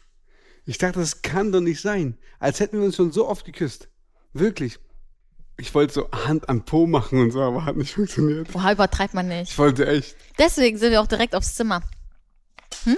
Ich 0.71 0.79
dachte, 0.79 1.01
das 1.01 1.23
kann 1.23 1.51
doch 1.51 1.61
nicht 1.61 1.81
sein. 1.81 2.17
Als 2.39 2.61
hätten 2.61 2.79
wir 2.79 2.85
uns 2.85 2.95
schon 2.95 3.11
so 3.11 3.27
oft 3.27 3.45
geküsst. 3.45 3.89
Wirklich. 4.33 4.79
Ich 5.59 5.75
wollte 5.75 5.93
so 5.93 6.09
Hand 6.13 6.49
am 6.49 6.65
Po 6.65 6.87
machen 6.87 7.19
und 7.19 7.33
so, 7.33 7.43
aber 7.43 7.65
hat 7.65 7.77
nicht 7.77 7.93
funktioniert. 7.93 8.53
Boah, 8.53 8.71
übertreibt 8.71 9.13
man 9.13 9.27
nicht. 9.27 9.51
Ich 9.51 9.59
wollte 9.59 9.85
echt. 9.89 10.15
Deswegen 10.39 10.79
sind 10.79 10.93
wir 10.93 11.01
auch 11.01 11.09
direkt 11.09 11.35
aufs 11.35 11.57
Zimmer. 11.57 11.83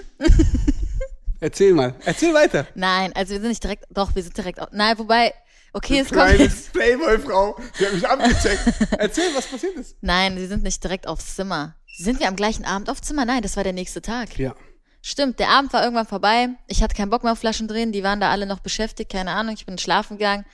Erzähl 1.40 1.72
mal. 1.72 1.94
Erzähl 2.04 2.35
weiter. 2.35 2.66
Nein, 2.74 3.11
also 3.14 3.32
wir 3.32 3.40
sind 3.40 3.48
nicht 3.48 3.64
direkt, 3.64 3.87
doch, 3.88 4.14
wir 4.14 4.22
sind 4.22 4.37
direkt 4.37 4.61
auf, 4.61 4.68
nein, 4.72 4.98
wobei, 4.98 5.32
okay, 5.72 6.00
es 6.00 6.11
kommt 6.11 6.38
jetzt. 6.38 6.74
Playboy-Frau. 6.74 7.58
Die 7.80 7.87
hat 7.87 7.94
mich 7.94 8.06
abgecheckt. 8.06 8.92
Erzähl, 8.98 9.30
was 9.35 9.46
passiert 9.46 9.76
ist. 9.76 9.96
Nein, 10.02 10.37
wir 10.37 10.46
sind 10.46 10.62
nicht 10.62 10.85
direkt 10.85 11.06
aufs 11.06 11.37
Zimmer. 11.37 11.74
Sind 11.96 12.20
wir 12.20 12.28
am 12.28 12.37
gleichen 12.37 12.66
Abend 12.66 12.90
aufs 12.90 13.00
Zimmer? 13.00 13.24
Nein, 13.24 13.40
das 13.40 13.56
war 13.56 13.64
der 13.64 13.72
nächste 13.72 14.02
Tag. 14.02 14.38
Ja. 14.38 14.54
Stimmt, 15.02 15.40
der 15.40 15.48
Abend 15.48 15.72
war 15.72 15.82
irgendwann 15.82 16.06
vorbei. 16.06 16.50
Ich 16.68 16.82
hatte 16.82 16.94
keinen 16.94 17.10
Bock 17.10 17.24
mehr 17.24 17.32
auf 17.32 17.40
Flaschen 17.40 17.66
drehen, 17.66 17.90
die 17.92 18.04
waren 18.04 18.20
da 18.20 18.30
alle 18.30 18.46
noch 18.46 18.60
beschäftigt, 18.60 19.10
keine 19.10 19.32
Ahnung, 19.32 19.54
ich 19.54 19.66
bin 19.66 19.76
schlafen 19.76 20.16
gegangen. 20.16 20.46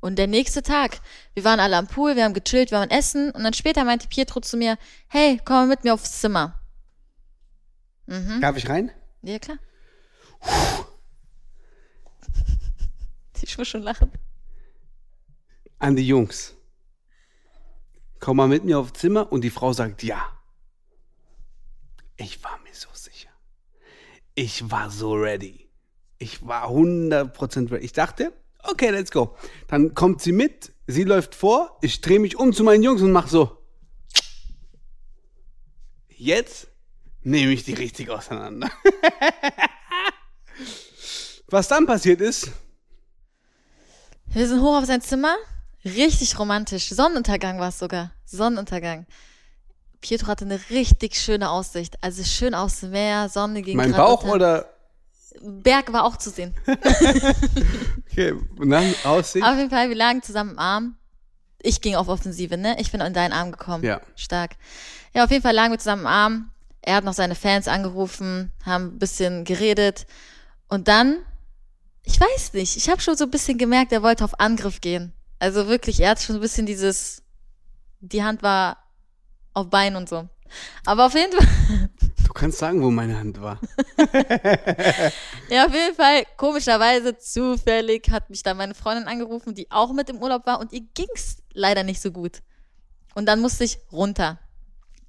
Und 0.00 0.16
der 0.16 0.28
nächste 0.28 0.62
Tag, 0.62 1.00
wir 1.34 1.42
waren 1.42 1.58
alle 1.58 1.76
am 1.76 1.88
Pool, 1.88 2.14
wir 2.14 2.24
haben 2.24 2.34
gechillt, 2.34 2.70
wir 2.70 2.78
waren 2.78 2.90
essen 2.90 3.32
und 3.32 3.42
dann 3.42 3.52
später 3.52 3.84
meinte 3.84 4.06
Pietro 4.06 4.40
zu 4.40 4.56
mir, 4.56 4.78
hey, 5.08 5.40
komm 5.44 5.56
mal 5.56 5.66
mit 5.66 5.82
mir 5.84 5.92
aufs 5.94 6.20
Zimmer. 6.20 6.60
Darf 8.40 8.56
ich 8.56 8.68
rein? 8.68 8.92
Ja, 9.22 9.38
klar. 9.38 9.58
Ich 13.42 13.58
muss 13.58 13.68
schon 13.68 13.82
lachen. 13.82 14.10
An 15.78 15.94
die 15.94 16.06
Jungs. 16.06 16.54
Komm 18.18 18.38
mal 18.38 18.48
mit 18.48 18.64
mir 18.64 18.78
aufs 18.78 18.98
Zimmer 18.98 19.30
und 19.30 19.42
die 19.42 19.50
Frau 19.50 19.72
sagt 19.72 20.02
ja. 20.02 20.26
Ich 22.16 22.42
war 22.42 22.58
mir 22.64 22.74
so 22.74 22.88
sicher. 22.92 23.05
Ich 24.38 24.70
war 24.70 24.90
so 24.90 25.14
ready. 25.14 25.66
Ich 26.18 26.46
war 26.46 26.68
100% 26.68 27.70
ready. 27.70 27.86
Ich 27.86 27.94
dachte, 27.94 28.34
okay, 28.64 28.90
let's 28.90 29.10
go. 29.10 29.34
Dann 29.66 29.94
kommt 29.94 30.20
sie 30.20 30.32
mit, 30.32 30.74
sie 30.86 31.04
läuft 31.04 31.34
vor, 31.34 31.78
ich 31.80 32.02
drehe 32.02 32.20
mich 32.20 32.36
um 32.36 32.52
zu 32.52 32.62
meinen 32.62 32.82
Jungs 32.82 33.00
und 33.00 33.12
mach 33.12 33.28
so. 33.28 33.56
Jetzt 36.08 36.68
nehme 37.22 37.52
ich 37.52 37.64
die 37.64 37.72
richtig 37.72 38.10
auseinander. 38.10 38.70
Was 41.48 41.68
dann 41.68 41.86
passiert 41.86 42.20
ist, 42.20 42.50
Wir 44.26 44.46
sind 44.46 44.60
hoch 44.60 44.76
auf 44.76 44.84
sein 44.84 45.00
Zimmer. 45.00 45.34
Richtig 45.82 46.38
romantisch. 46.38 46.90
Sonnenuntergang 46.90 47.58
war 47.58 47.68
es 47.68 47.78
sogar. 47.78 48.12
Sonnenuntergang. 48.26 49.06
Pietro 50.06 50.28
hatte 50.28 50.44
eine 50.44 50.60
richtig 50.70 51.16
schöne 51.16 51.50
Aussicht. 51.50 51.96
Also 52.00 52.22
schön 52.22 52.54
aufs 52.54 52.82
Meer, 52.82 53.28
Sonne 53.28 53.62
ging 53.62 53.76
mein 53.76 53.90
Bauch 53.90 54.22
oder 54.22 54.66
Berg 55.42 55.92
war 55.92 56.04
auch 56.04 56.16
zu 56.16 56.30
sehen. 56.30 56.54
Okay, 58.12 58.32
und 58.32 58.70
dann 58.70 58.94
Aussicht. 59.04 59.44
Auf 59.44 59.58
jeden 59.58 59.68
Fall, 59.68 59.90
wir 59.90 59.96
lagen 59.96 60.22
zusammen 60.22 60.52
im 60.52 60.58
Arm. 60.58 60.96
Ich 61.60 61.82
ging 61.82 61.96
auf 61.96 62.08
Offensive, 62.08 62.56
ne? 62.56 62.80
Ich 62.80 62.90
bin 62.90 63.02
in 63.02 63.12
deinen 63.12 63.34
Arm 63.34 63.50
gekommen. 63.50 63.84
Ja. 63.84 64.00
Stark. 64.14 64.52
Ja, 65.12 65.24
auf 65.24 65.30
jeden 65.30 65.42
Fall 65.42 65.54
lagen 65.54 65.72
wir 65.72 65.78
zusammen 65.78 66.02
im 66.02 66.06
Arm. 66.06 66.50
Er 66.80 66.94
hat 66.94 67.04
noch 67.04 67.12
seine 67.12 67.34
Fans 67.34 67.68
angerufen, 67.68 68.52
haben 68.64 68.86
ein 68.86 68.98
bisschen 68.98 69.44
geredet. 69.44 70.06
Und 70.68 70.88
dann, 70.88 71.18
ich 72.04 72.18
weiß 72.18 72.54
nicht, 72.54 72.78
ich 72.78 72.88
habe 72.88 73.02
schon 73.02 73.18
so 73.18 73.24
ein 73.24 73.30
bisschen 73.30 73.58
gemerkt, 73.58 73.92
er 73.92 74.02
wollte 74.02 74.24
auf 74.24 74.40
Angriff 74.40 74.80
gehen. 74.80 75.12
Also 75.38 75.68
wirklich, 75.68 76.00
er 76.00 76.10
hat 76.10 76.22
schon 76.22 76.36
ein 76.36 76.40
bisschen 76.40 76.64
dieses, 76.64 77.22
die 78.00 78.24
Hand 78.24 78.42
war 78.42 78.78
auf 79.56 79.70
Bein 79.70 79.96
und 79.96 80.08
so. 80.08 80.28
Aber 80.84 81.06
auf 81.06 81.14
jeden 81.14 81.32
Fall, 81.32 81.88
Du 82.26 82.32
kannst 82.32 82.58
sagen, 82.58 82.82
wo 82.82 82.90
meine 82.90 83.18
Hand 83.18 83.40
war. 83.40 83.58
ja, 85.48 85.66
auf 85.66 85.72
jeden 85.72 85.94
Fall, 85.96 86.24
komischerweise, 86.36 87.16
zufällig 87.16 88.10
hat 88.10 88.28
mich 88.28 88.42
dann 88.42 88.58
meine 88.58 88.74
Freundin 88.74 89.08
angerufen, 89.08 89.54
die 89.54 89.70
auch 89.70 89.92
mit 89.92 90.10
im 90.10 90.18
Urlaub 90.18 90.44
war 90.44 90.60
und 90.60 90.72
ihr 90.72 90.82
ging's 90.94 91.38
leider 91.54 91.82
nicht 91.82 92.02
so 92.02 92.12
gut. 92.12 92.42
Und 93.14 93.26
dann 93.26 93.40
musste 93.40 93.64
ich 93.64 93.78
runter. 93.90 94.38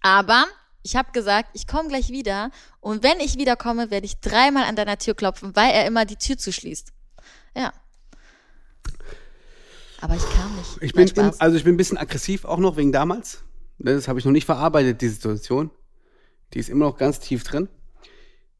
Aber 0.02 0.46
ich 0.84 0.96
habe 0.96 1.12
gesagt, 1.12 1.50
ich 1.54 1.68
komme 1.68 1.90
gleich 1.90 2.10
wieder 2.10 2.52
und 2.80 3.04
wenn 3.04 3.20
ich 3.20 3.38
wiederkomme, 3.38 3.92
werde 3.92 4.06
ich 4.06 4.22
dreimal 4.22 4.64
an 4.64 4.78
deiner 4.78 4.98
Tür 4.98 5.14
klopfen, 5.14 5.56
weil 5.56 5.72
er 5.72 5.86
immer 5.86 6.06
die 6.06 6.16
Tür 6.16 6.38
zuschließt. 6.38 6.94
Ja. 7.56 7.74
Aber 10.00 10.16
ich 10.16 10.30
kam 10.30 10.56
nicht. 10.56 10.78
Ich 10.82 10.94
bin, 10.94 11.08
im, 11.10 11.34
also 11.40 11.58
ich 11.58 11.66
bin 11.66 11.74
ein 11.74 11.78
bisschen 11.78 11.98
aggressiv 11.98 12.46
auch 12.46 12.60
noch 12.60 12.78
wegen 12.78 12.94
damals. 12.94 13.44
Das 13.80 14.08
habe 14.08 14.20
ich 14.20 14.26
noch 14.26 14.32
nicht 14.32 14.46
verarbeitet, 14.46 15.02
die 15.02 15.10
Situation. 15.10 15.72
Die 16.54 16.60
ist 16.60 16.70
immer 16.70 16.86
noch 16.86 16.98
ganz 16.98 17.20
tief 17.20 17.44
drin. 17.44 17.68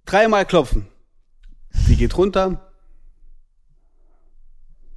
Dreimal 0.06 0.46
klopfen. 0.46 0.88
Die 1.88 1.96
geht 1.96 2.18
runter. 2.18 2.72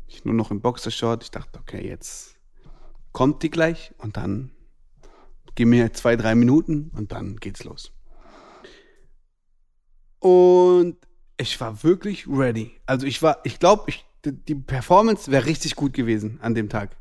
Ich 0.06 0.24
nur 0.24 0.35
noch 0.35 0.50
im 0.50 0.61
Boxershort. 0.61 1.22
Ich 1.22 1.30
dachte, 1.30 1.59
okay, 1.59 1.87
jetzt 1.87 2.35
kommt 3.12 3.42
die 3.42 3.50
gleich 3.50 3.92
und 3.98 4.16
dann 4.16 4.50
gib 5.54 5.68
mir 5.68 5.92
zwei, 5.92 6.16
drei 6.16 6.35
Minuten 6.35 6.90
und 6.94 7.12
dann 7.12 7.37
geht's 7.37 7.64
los. 7.64 7.92
Und 10.18 10.96
ich 11.38 11.59
war 11.61 11.83
wirklich 11.83 12.28
ready. 12.28 12.72
Also 12.87 13.06
ich 13.06 13.22
war, 13.22 13.38
ich 13.44 13.59
glaube, 13.59 13.92
die 14.24 14.54
Performance 14.54 15.30
wäre 15.30 15.46
richtig 15.46 15.76
gut 15.76 15.94
gewesen 15.94 16.38
an 16.42 16.54
dem 16.54 16.68
Tag. 16.68 16.96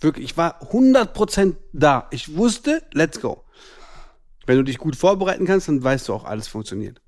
Wirklich, 0.00 0.24
ich 0.24 0.36
war 0.36 0.62
100% 0.72 1.56
da. 1.72 2.08
Ich 2.10 2.34
wusste, 2.36 2.82
let's 2.92 3.20
go. 3.20 3.44
Wenn 4.46 4.56
du 4.56 4.64
dich 4.64 4.78
gut 4.78 4.96
vorbereiten 4.96 5.44
kannst, 5.46 5.68
dann 5.68 5.82
weißt 5.82 6.08
du 6.08 6.14
auch, 6.14 6.24
alles 6.24 6.48
funktioniert. 6.48 7.00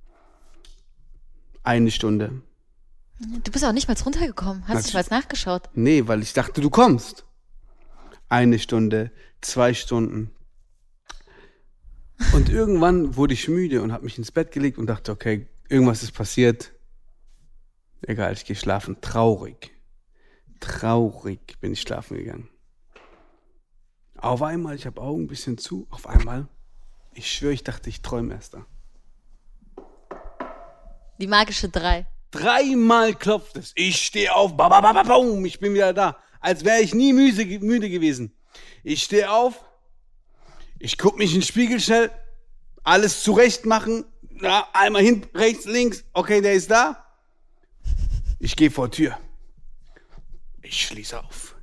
Eine 1.63 1.91
Stunde. 1.91 2.43
Du 3.19 3.51
bist 3.51 3.65
auch 3.65 3.73
nicht 3.73 3.89
mal 3.89 3.97
runtergekommen. 3.97 4.67
Hast 4.69 4.93
du 4.93 4.97
mal 4.97 5.05
nachgeschaut? 5.11 5.71
Nee, 5.75 6.07
weil 6.07 6.23
ich 6.23 6.33
dachte, 6.33 6.61
du 6.61 6.71
kommst. 6.71 7.25
Eine 8.29 8.59
Stunde, 8.59 9.13
zwei 9.41 9.75
Stunden. 9.75 10.31
Und 12.33 12.49
irgendwann 12.49 13.17
wurde 13.17 13.35
ich 13.35 13.49
müde 13.49 13.83
und 13.83 13.93
habe 13.93 14.05
mich 14.05 14.19
ins 14.19 14.33
Bett 14.33 14.53
gelegt 14.53 14.79
und 14.79 14.87
dachte, 14.87 15.13
okay, 15.13 15.49
irgendwas 15.69 16.03
ist 16.03 16.13
passiert. 16.13 16.73
Egal, 18.03 18.33
ich 18.33 18.45
gehe 18.45 18.57
schlafen. 18.57 19.01
Traurig. 19.01 19.71
Traurig 20.61 21.59
bin 21.61 21.73
ich 21.73 21.81
schlafen 21.81 22.17
gegangen. 22.17 22.49
Auf 24.23 24.41
einmal, 24.41 24.77
ich 24.77 24.87
habe 24.87 25.01
Augen 25.01 25.25
ein 25.25 25.27
bisschen 25.27 25.59
zu, 25.59 25.89
auf 25.91 26.07
einmal, 26.07 26.47
ich 27.13 27.31
schwöre, 27.31 27.53
ich 27.53 27.65
dachte, 27.65 27.91
ich 27.91 28.03
träume 28.03 28.33
erst 28.33 28.55
da. 28.55 28.65
Die 31.19 31.27
magische 31.27 31.69
drei. 31.69 32.07
Dreimal 32.31 33.15
klopft 33.15 33.57
es. 33.57 33.73
Ich 33.75 34.07
stehe 34.07 34.33
auf. 34.35 34.57
Ba, 34.57 34.69
ba, 34.69 34.81
ba, 34.81 34.93
ba, 34.93 35.03
boom, 35.03 35.45
ich 35.45 35.59
bin 35.59 35.75
wieder 35.75 35.93
da. 35.93 36.17
Als 36.41 36.65
wäre 36.65 36.81
ich 36.81 36.95
nie 36.95 37.13
müde, 37.13 37.45
müde 37.59 37.91
gewesen. 37.91 38.33
Ich 38.85 39.03
stehe 39.03 39.31
auf. 39.31 39.61
Ich 40.79 40.99
guck 40.99 41.19
mich 41.19 41.35
in 41.35 41.41
den 41.41 41.47
Spiegel 41.47 41.81
schnell. 41.81 42.11
Alles 42.85 43.25
zurecht 43.25 43.67
machen. 43.67 44.05
Ja, 44.41 44.69
einmal 44.73 45.03
hin, 45.03 45.27
rechts, 45.35 45.65
links. 45.65 46.05
Okay, 46.13 46.41
der 46.41 46.55
ist 46.55 46.71
da. 46.71 47.05
Ich 48.39 48.55
gehe 48.57 48.71
vor 48.71 48.91
Tür. 48.91 49.19
Ich 50.63 50.87
schließe 50.87 51.23
auf. 51.23 51.57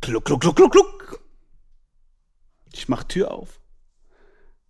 Kluck, 0.00 0.24
kluck, 0.24 0.40
kluck, 0.40 0.56
kluck, 0.56 0.72
kluck. 0.72 0.96
Ich 2.76 2.88
mach 2.88 3.04
Tür 3.04 3.32
auf. 3.32 3.58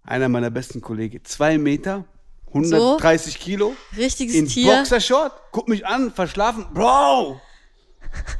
Einer 0.05 0.29
meiner 0.29 0.51
besten 0.51 0.81
Kollegen. 0.81 1.25
Zwei 1.25 1.59
Meter, 1.59 2.05
130 2.49 3.41
Kilo 3.41 3.75
Richtiges 3.97 4.37
in 4.37 4.47
Tier. 4.47 4.77
Boxershort, 4.77 5.33
guck 5.51 5.69
mich 5.69 5.85
an, 5.85 6.13
verschlafen. 6.13 6.67
Bro! 6.73 7.41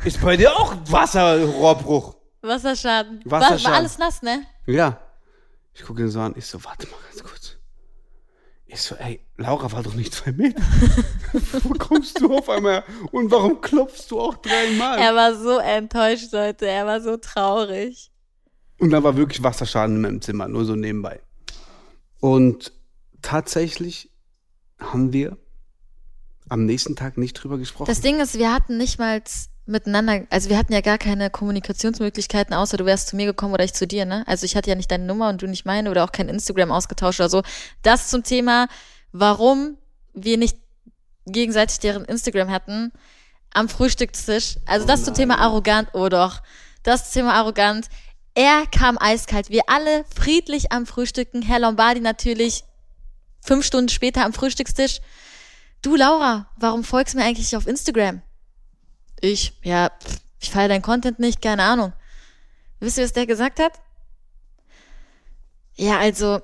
Ist 0.05 0.23
bei 0.23 0.37
dir 0.37 0.57
auch 0.57 0.75
Wasserrohrbruch? 0.87 2.15
Wasserschaden. 2.43 3.21
Wasserschaden. 3.25 3.65
War, 3.65 3.71
war 3.73 3.79
alles 3.79 3.99
nass, 3.99 4.23
ne? 4.23 4.47
Ja. 4.67 5.01
Ich 5.75 5.83
gucke 5.83 6.03
ihn 6.03 6.09
so 6.09 6.21
an, 6.21 6.35
ich 6.37 6.47
so, 6.47 6.63
warte 6.65 6.87
mal 6.87 6.97
ganz 7.11 7.25
kurz. 7.25 7.57
Ich 8.67 8.81
so, 8.81 8.95
ey, 8.95 9.21
Laura 9.37 9.71
war 9.73 9.83
doch 9.83 9.95
nicht 9.95 10.15
zwei 10.15 10.31
Meter. 10.31 10.63
Wo 11.65 11.75
kommst 11.75 12.21
du 12.21 12.37
auf 12.39 12.49
einmal 12.49 12.75
her? 12.75 12.85
Und 13.11 13.33
warum 13.33 13.61
klopfst 13.61 14.07
du 14.11 14.21
auch 14.21 14.37
dreimal? 14.37 14.99
Er 14.99 15.15
war 15.17 15.35
so 15.35 15.59
enttäuscht, 15.59 16.33
Leute. 16.33 16.67
Er 16.69 16.87
war 16.87 17.01
so 17.01 17.17
traurig. 17.17 18.13
Und 18.79 18.91
da 18.91 19.03
war 19.03 19.17
wirklich 19.17 19.43
Wasserschaden 19.43 19.97
in 19.97 20.03
meinem 20.03 20.23
Zimmer, 20.23 20.49
nur 20.49 20.65
so 20.65 20.77
nebenbei. 20.77 21.21
Und 22.21 22.73
tatsächlich 23.23 24.11
haben 24.79 25.13
wir 25.13 25.37
am 26.49 26.65
nächsten 26.65 26.97
Tag 26.97 27.17
nicht 27.17 27.35
drüber 27.35 27.59
gesprochen. 27.59 27.89
Das 27.89 28.01
Ding 28.01 28.21
ist, 28.21 28.39
wir 28.39 28.53
hatten 28.53 28.77
nicht 28.79 28.99
mal 28.99 29.23
miteinander, 29.65 30.27
also 30.31 30.49
wir 30.49 30.59
hatten 30.59 30.73
ja 30.73 30.81
gar 30.81 30.99
keine 30.99 31.29
Kommunikationsmöglichkeiten, 31.29 32.55
außer 32.55 32.77
du 32.77 32.85
wärst 32.85 33.09
zu 33.09 33.17
mir 33.17 33.27
gekommen 33.27 33.55
oder 33.55 33.65
ich 33.65 33.75
zu 33.75 33.87
dir, 33.87 34.05
ne? 34.05 34.23
Also 34.29 34.45
ich 34.45 34.55
hatte 34.55 34.71
ja 34.71 34.77
nicht 34.77 34.91
deine 34.91 35.05
Nummer 35.05 35.29
und 35.29 35.43
du 35.43 35.49
nicht 35.49 35.67
meine 35.67 35.91
oder 35.91 36.05
auch 36.05 36.13
kein 36.13 36.29
Instagram 36.29 36.71
ausgetauscht 36.71 37.19
oder 37.19 37.29
so. 37.29 37.43
Das 37.83 38.09
zum 38.09 38.23
Thema, 38.23 38.69
warum 39.13 39.77
wir 40.15 40.39
nicht 40.39 40.59
gegenseitig 41.27 41.81
deren 41.81 42.05
Instagram 42.05 42.51
hatten 42.51 42.93
am 43.53 43.69
Frühstückstisch. 43.69 44.59
Also 44.67 44.85
Oh 44.85 44.89
das 44.89 45.05
zum 45.05 45.15
Thema 45.15 45.39
arrogant, 45.39 45.89
oh 45.95 46.09
doch. 46.09 46.43
Das 46.83 47.11
Thema 47.11 47.35
arrogant. 47.35 47.89
Er 48.37 48.67
kam 48.67 48.99
eiskalt. 48.99 49.49
Wir 49.49 49.63
alle 49.67 50.05
friedlich 50.15 50.71
am 50.71 50.85
Frühstücken. 50.85 51.41
Herr 51.41 51.59
Lombardi 51.59 52.01
natürlich 52.01 52.65
fünf 53.41 53.65
Stunden 53.65 53.89
später 53.89 54.27
am 54.27 54.35
Frühstückstisch. 54.35 55.01
Du, 55.81 55.97
Laura, 55.97 56.47
warum 56.59 56.85
folgst 56.85 57.15
du 57.15 57.19
mir 57.19 57.25
eigentlich 57.25 57.57
auf 57.57 57.67
Instagram? 57.67 58.21
Ich, 59.23 59.59
ja, 59.63 59.91
ich 60.39 60.51
feiere 60.51 60.69
deinen 60.69 60.83
Content 60.83 61.19
nicht, 61.19 61.41
keine 61.41 61.63
Ahnung. 61.63 61.95
Wisst 62.79 62.99
ihr, 62.99 63.05
was 63.05 63.15
der 63.15 63.27
gesagt 63.27 63.59
hat? 63.59 63.73
Ja, 65.75 65.99
also, 65.99 66.43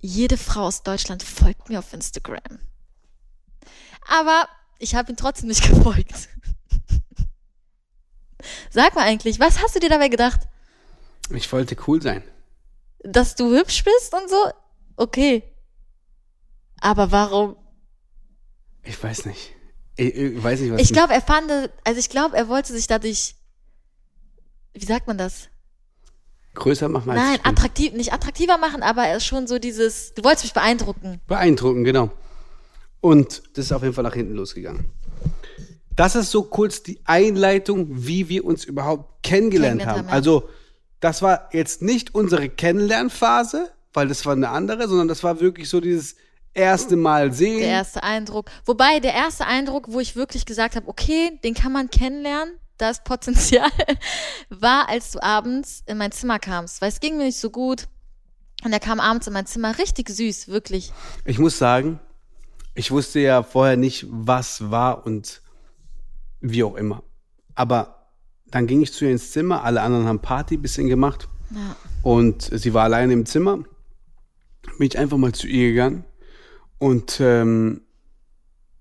jede 0.00 0.36
Frau 0.36 0.62
aus 0.62 0.82
Deutschland 0.82 1.22
folgt 1.22 1.68
mir 1.68 1.78
auf 1.78 1.92
Instagram. 1.92 2.58
Aber 4.08 4.48
ich 4.80 4.96
habe 4.96 5.12
ihn 5.12 5.16
trotzdem 5.16 5.46
nicht 5.46 5.62
gefolgt. 5.68 6.28
Sag 8.70 8.96
mal 8.96 9.04
eigentlich, 9.04 9.38
was 9.38 9.62
hast 9.62 9.76
du 9.76 9.78
dir 9.78 9.90
dabei 9.90 10.08
gedacht? 10.08 10.40
Ich 11.30 11.52
wollte 11.52 11.76
cool 11.86 12.02
sein. 12.02 12.22
Dass 13.02 13.34
du 13.34 13.54
hübsch 13.54 13.84
bist 13.84 14.14
und 14.14 14.28
so? 14.28 14.36
Okay. 14.96 15.42
Aber 16.80 17.10
warum? 17.10 17.56
Ich 18.82 19.02
weiß 19.02 19.26
nicht. 19.26 19.52
Ich, 19.96 20.14
ich 20.14 20.42
weiß 20.42 20.60
nicht, 20.60 20.72
was 20.72 20.80
Ich 20.80 20.92
glaube, 20.92 21.12
er 21.12 21.22
fand, 21.22 21.50
also 21.84 21.98
ich 21.98 22.08
glaube, 22.08 22.36
er 22.36 22.48
wollte 22.48 22.72
sich 22.72 22.86
dadurch, 22.86 23.36
wie 24.74 24.84
sagt 24.84 25.06
man 25.06 25.18
das? 25.18 25.48
größer 26.54 26.88
machen 26.88 27.10
als 27.10 27.20
Nein, 27.20 27.38
attraktiv, 27.42 27.92
nicht 27.92 28.12
attraktiver 28.12 28.58
machen, 28.58 28.82
aber 28.82 29.02
er 29.02 29.16
ist 29.16 29.26
schon 29.26 29.46
so 29.46 29.58
dieses, 29.58 30.14
du 30.14 30.24
wolltest 30.24 30.44
mich 30.44 30.54
beeindrucken. 30.54 31.20
Beeindruckend, 31.26 31.84
genau. 31.84 32.10
Und 33.00 33.42
das 33.54 33.66
ist 33.66 33.72
auf 33.72 33.82
jeden 33.82 33.94
Fall 33.94 34.04
nach 34.04 34.14
hinten 34.14 34.34
losgegangen. 34.34 34.86
Das 35.94 36.16
ist 36.16 36.30
so 36.30 36.44
kurz 36.44 36.82
die 36.82 37.00
Einleitung, 37.04 37.88
wie 37.90 38.28
wir 38.28 38.44
uns 38.44 38.64
überhaupt 38.64 39.22
kennengelernt 39.22 39.80
Kennengelernt 39.80 39.86
haben. 39.86 39.98
haben, 39.98 40.08
ja. 40.08 40.14
Also, 40.14 40.48
das 41.04 41.20
war 41.20 41.50
jetzt 41.52 41.82
nicht 41.82 42.14
unsere 42.14 42.48
Kennenlernphase, 42.48 43.70
weil 43.92 44.08
das 44.08 44.24
war 44.24 44.32
eine 44.32 44.48
andere, 44.48 44.88
sondern 44.88 45.06
das 45.06 45.22
war 45.22 45.38
wirklich 45.38 45.68
so 45.68 45.78
dieses 45.78 46.16
erste 46.54 46.96
Mal 46.96 47.30
sehen. 47.30 47.58
Der 47.58 47.68
erste 47.68 48.02
Eindruck. 48.02 48.50
Wobei, 48.64 49.00
der 49.00 49.12
erste 49.12 49.44
Eindruck, 49.44 49.88
wo 49.90 50.00
ich 50.00 50.16
wirklich 50.16 50.46
gesagt 50.46 50.76
habe, 50.76 50.88
okay, 50.88 51.38
den 51.44 51.52
kann 51.52 51.72
man 51.72 51.90
kennenlernen, 51.90 52.54
da 52.78 52.88
ist 52.88 53.04
Potenzial, 53.04 53.68
war, 54.48 54.88
als 54.88 55.10
du 55.10 55.22
abends 55.22 55.82
in 55.84 55.98
mein 55.98 56.10
Zimmer 56.10 56.38
kamst. 56.38 56.80
Weil 56.80 56.88
es 56.88 57.00
ging 57.00 57.18
mir 57.18 57.24
nicht 57.24 57.38
so 57.38 57.50
gut. 57.50 57.86
Und 58.64 58.72
er 58.72 58.80
kam 58.80 58.98
abends 58.98 59.26
in 59.26 59.34
mein 59.34 59.44
Zimmer 59.44 59.76
richtig 59.78 60.08
süß, 60.08 60.48
wirklich. 60.48 60.90
Ich 61.26 61.38
muss 61.38 61.58
sagen, 61.58 62.00
ich 62.74 62.90
wusste 62.90 63.20
ja 63.20 63.42
vorher 63.42 63.76
nicht, 63.76 64.06
was 64.08 64.70
war 64.70 65.04
und 65.04 65.42
wie 66.40 66.64
auch 66.64 66.76
immer. 66.76 67.02
Aber 67.54 68.03
dann 68.54 68.68
ging 68.68 68.82
ich 68.82 68.92
zu 68.92 69.04
ihr 69.04 69.10
ins 69.10 69.32
Zimmer, 69.32 69.64
alle 69.64 69.82
anderen 69.82 70.06
haben 70.06 70.20
Party 70.20 70.54
ein 70.56 70.62
bisschen 70.62 70.86
gemacht 70.88 71.28
Ja. 71.52 71.74
und 72.04 72.42
sie 72.52 72.72
war 72.72 72.84
alleine 72.84 73.12
im 73.12 73.26
Zimmer. 73.26 73.64
Bin 74.78 74.86
ich 74.86 74.96
einfach 74.96 75.16
mal 75.16 75.32
zu 75.32 75.48
ihr 75.48 75.70
gegangen 75.70 76.04
und 76.78 77.18
ähm, 77.20 77.80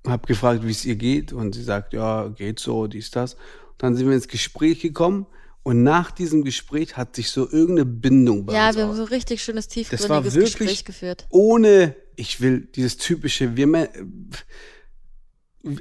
habe 0.05 0.27
gefragt, 0.27 0.62
wie 0.65 0.69
es 0.71 0.86
ihr 0.86 0.95
geht 0.95 1.33
und 1.33 1.55
sie 1.55 1.63
sagt, 1.63 1.93
ja, 1.93 2.27
geht 2.29 2.59
so, 2.59 2.86
dies, 2.88 3.09
das. 3.09 3.36
dann 3.79 3.95
sind 3.95 4.07
wir 4.07 4.13
ins 4.15 4.27
Gespräch 4.27 4.79
gekommen 4.81 5.25
und 5.63 5.81
nach 5.81 6.12
diesem 6.12 6.43
Gespräch 6.43 6.95
hat 6.95 7.15
sich 7.15 7.31
so 7.31 7.49
irgendeine 7.49 7.86
Bindung 7.86 8.45
bei 8.45 8.53
Ja, 8.53 8.67
uns 8.67 8.75
wir 8.77 8.83
haben 8.86 8.95
so 8.95 9.05
richtig 9.05 9.41
schönes, 9.43 9.67
Das 9.67 9.75
war 9.75 10.21
tiefgründiges 10.21 10.36
wirklich 10.36 10.55
Gespräch 10.57 10.86
geführt. 10.86 11.25
ohne, 11.31 11.95
ich 12.15 12.41
will 12.41 12.67
dieses 12.75 12.97
typische, 12.97 13.55
wir 13.57 13.65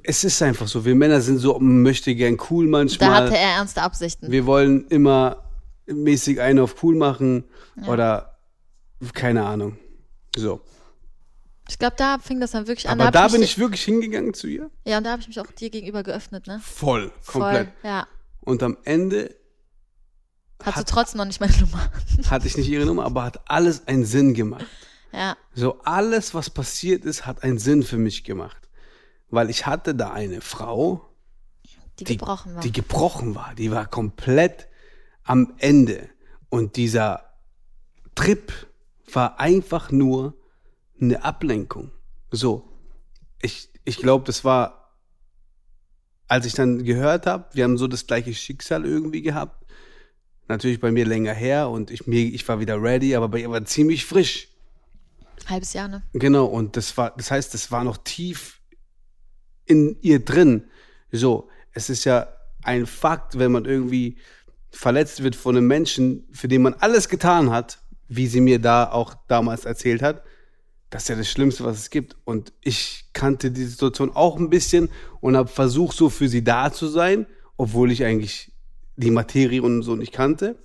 es 0.05 0.25
ist 0.25 0.41
einfach 0.43 0.69
so, 0.69 0.85
wir 0.85 0.95
Männer 0.95 1.21
sind 1.21 1.39
so, 1.39 1.59
möchte 1.59 2.15
gern 2.15 2.39
cool 2.51 2.67
Da 2.67 2.71
manchmal. 2.71 3.11
hatte 3.11 3.37
er 3.37 3.57
ernste 3.57 3.83
Absichten. 3.83 4.31
wir 4.31 4.47
wollen 4.47 4.87
immer 4.89 5.43
mäßig 5.87 6.41
einen 6.41 6.61
auf 6.61 6.83
cool 6.83 6.95
machen 6.95 7.45
oder 7.87 8.39
keine 9.15 9.45
Ahnung. 9.45 9.77
So. 10.37 10.61
Ich 11.69 11.79
glaube, 11.79 11.95
da 11.97 12.19
fing 12.19 12.39
das 12.41 12.53
dann 12.53 12.67
wirklich 12.67 12.89
an. 12.89 13.01
Aber 13.01 13.11
da 13.11 13.25
mich- 13.25 13.33
bin 13.33 13.43
ich 13.43 13.59
wirklich 13.59 13.83
hingegangen 13.83 14.35
zu 14.35 14.47
ihr. 14.47 14.71
Ja, 14.85 14.99
und 14.99 15.05
da 15.05 15.13
habe 15.13 15.23
ich 15.23 15.29
mich 15.29 15.41
auch 15.41 15.47
dir 15.51 15.71
gegenüber 15.71 16.03
geöffnet, 16.03 16.47
ne? 16.47 16.61
Voll, 16.63 17.11
komplett. 17.27 17.69
Voll, 17.81 17.91
ja. 17.91 18.07
Und 18.41 18.63
am 18.63 18.77
Ende 18.85 19.35
Hast 20.63 20.77
Hat- 20.77 20.89
du 20.89 20.93
trotzdem 20.95 21.19
noch 21.19 21.25
nicht 21.25 21.41
meine 21.41 21.57
Nummer. 21.59 21.91
hatte 22.31 22.47
ich 22.47 22.57
nicht 22.57 22.69
ihre 22.69 22.87
Nummer, 22.87 23.05
aber 23.05 23.25
hat 23.25 23.41
alles 23.51 23.89
einen 23.89 24.05
Sinn 24.05 24.33
gemacht. 24.33 24.65
Ja. 25.13 25.37
So 25.55 25.81
alles, 25.83 26.35
was 26.35 26.51
passiert 26.51 27.05
ist, 27.05 27.27
hat 27.27 27.43
einen 27.43 27.59
Sinn 27.59 27.83
für 27.83 27.97
mich 27.97 28.23
gemacht. 28.23 28.62
Weil 29.33 29.49
ich 29.49 29.67
hatte 29.67 29.95
da 29.95 30.13
eine 30.13 30.43
Frau, 30.43 31.09
Die 31.99 32.05
gebrochen 32.05 32.55
war. 32.55 32.63
Die 32.63 32.71
gebrochen 32.71 33.35
war. 33.35 33.55
Die 33.55 33.71
war 33.71 33.87
komplett 33.87 34.69
am 35.25 35.55
Ende. 35.57 36.11
Und 36.51 36.77
dieser 36.77 37.33
Trip 38.15 38.53
war 39.11 39.41
einfach 39.41 39.91
nur 39.91 40.37
eine 41.01 41.25
Ablenkung. 41.25 41.93
So. 42.31 42.69
Ich, 43.41 43.71
ich 43.85 43.97
glaube, 43.97 44.27
das 44.27 44.45
war, 44.45 44.99
als 46.29 46.45
ich 46.45 46.53
dann 46.53 46.85
gehört 46.85 47.25
habe, 47.25 47.47
wir 47.55 47.65
haben 47.65 47.79
so 47.79 47.89
das 47.89 48.07
gleiche 48.07 48.35
Schicksal 48.35 48.85
irgendwie 48.85 49.23
gehabt. 49.23 49.67
Natürlich 50.47 50.79
bei 50.79 50.93
mir 50.93 51.07
länger 51.07 51.33
her 51.33 51.71
und 51.71 51.91
ich, 51.91 52.07
mir, 52.07 52.21
ich 52.21 52.47
war 52.49 52.61
wieder 52.61 52.83
ready, 52.83 53.17
aber 53.17 53.31
bei 53.31 53.41
ihr 53.41 53.51
war 53.51 53.65
ziemlich 53.65 54.05
frisch. 54.05 54.49
Halbes 55.49 55.73
Jahr, 55.73 55.89
ne? 55.89 56.03
Genau, 56.13 56.45
und 56.45 56.77
das 56.77 56.95
war, 56.99 57.17
das 57.17 57.31
heißt, 57.31 57.55
das 57.55 57.71
war 57.71 57.83
noch 57.83 57.97
tief 57.97 58.62
in 59.73 59.97
ihr 60.03 60.25
drin. 60.25 60.65
So, 61.11 61.49
es 61.73 61.91
ist 61.91 62.05
ja 62.05 62.29
ein 62.63 62.87
Fakt, 62.87 63.39
wenn 63.39 63.53
man 63.53 63.65
irgendwie 63.65 64.17
verletzt 64.71 65.23
wird 65.23 65.37
von 65.37 65.57
einem 65.57 65.67
Menschen, 65.67 66.25
für 66.33 66.49
den 66.49 66.63
man 66.63 66.75
alles 66.75 67.09
getan 67.09 67.51
hat, 67.51 67.79
wie 68.09 68.27
sie 68.27 68.41
mir 68.41 68.59
da 68.59 68.91
auch 68.91 69.15
damals 69.29 69.65
erzählt 69.65 70.03
hat, 70.03 70.23
das 70.91 71.05
ist 71.05 71.09
ja 71.09 71.17
das 71.17 71.31
Schlimmste, 71.31 71.65
was 71.65 71.79
es 71.79 71.91
gibt. 71.91 72.17
Und 72.25 72.53
ich 72.61 73.07
kannte 73.15 73.51
die 73.51 73.65
Situation 73.65 74.11
auch 74.15 74.39
ein 74.39 74.51
bisschen 74.51 74.91
und 75.21 75.37
habe 75.37 75.49
versucht, 75.49 75.97
so 75.97 76.11
für 76.11 76.29
sie 76.29 76.45
da 76.45 76.71
zu 76.71 76.87
sein, 76.87 77.27
obwohl 77.57 77.91
ich 77.91 78.05
eigentlich 78.05 78.53
die 78.97 79.11
Materie 79.11 79.63
und 79.63 79.83
so 79.83 79.97
nicht 79.97 80.13
kannte. 80.13 80.59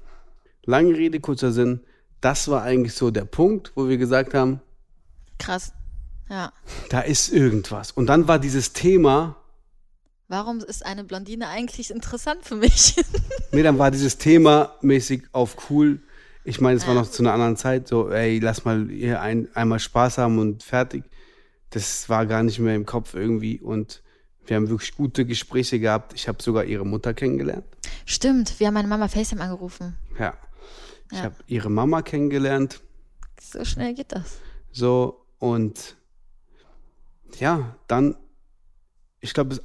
Lange 0.63 0.98
Rede, 0.98 1.22
kurzer 1.22 1.54
Sinn. 1.54 1.82
Das 2.20 2.50
war 2.50 2.63
eigentlich 2.63 2.93
so 2.93 3.10
der 3.10 3.24
Punkt, 3.24 3.72
wo 3.76 3.88
wir 3.88 3.98
gesagt 3.98 4.34
haben, 4.34 4.60
Krass. 5.39 5.72
Ja. 6.30 6.52
da 6.90 7.02
ist 7.02 7.30
irgendwas. 7.32 7.92
Und 7.92 8.08
dann 8.08 8.28
war 8.28 8.40
dieses 8.40 8.74
Thema, 8.74 9.36
Warum 10.30 10.60
ist 10.60 10.86
eine 10.86 11.06
Blondine 11.06 11.48
eigentlich 11.48 11.90
interessant 11.90 12.44
für 12.44 12.56
mich? 12.56 12.96
nee, 13.54 13.63
dann 13.63 13.78
war 13.80 13.92
dieses 13.92 14.18
Thema 14.18 14.76
mäßig 14.82 15.24
auf 15.32 15.70
cool. 15.70 16.02
Ich 16.44 16.60
meine, 16.60 16.78
es 16.78 16.86
war 16.88 16.96
Ja. 16.96 17.02
noch 17.02 17.10
zu 17.10 17.24
einer 17.24 17.32
anderen 17.34 17.56
Zeit, 17.58 17.88
so, 17.88 18.10
ey, 18.10 18.40
lass 18.40 18.66
mal 18.66 18.88
hier 18.90 19.22
ein, 19.22 19.48
einmal 19.56 19.80
Spaß 19.80 20.18
haben 20.18 20.38
und 20.40 20.63
fertig. 20.63 21.04
Das 21.70 22.08
war 22.10 22.26
gar 22.26 22.44
nicht 22.44 22.60
mehr 22.60 22.76
im 22.76 22.86
Kopf 22.86 23.13
irgendwie 23.13 23.60
und 23.62 24.02
wir 24.46 24.56
haben 24.56 24.70
wirklich 24.70 24.96
gute 24.96 25.26
Gespräche 25.26 25.80
gehabt. 25.80 26.13
Ich 26.13 26.28
habe 26.30 26.42
sogar 26.42 26.63
ihre 26.63 26.86
Mutter 26.86 27.13
kennengelernt. 27.13 27.66
Stimmt, 28.06 28.60
wir 28.60 28.68
haben 28.68 28.74
meine 28.76 28.88
Mama 28.88 29.08
FaceTime 29.10 29.42
angerufen. 29.42 29.98
Ja. 30.20 30.34
Ich 31.12 31.18
Ja. 31.20 31.24
habe 31.26 31.36
ihre 31.48 31.70
Mama 31.70 32.02
kennengelernt. 32.02 32.82
So 33.42 33.63
schnell 33.66 33.94
geht 33.94 34.12
das. 34.13 34.38
So, 34.72 35.26
und 35.40 35.97
ja, 37.40 37.76
dann, 37.88 38.16
ich 39.20 39.34
glaube, 39.34 39.60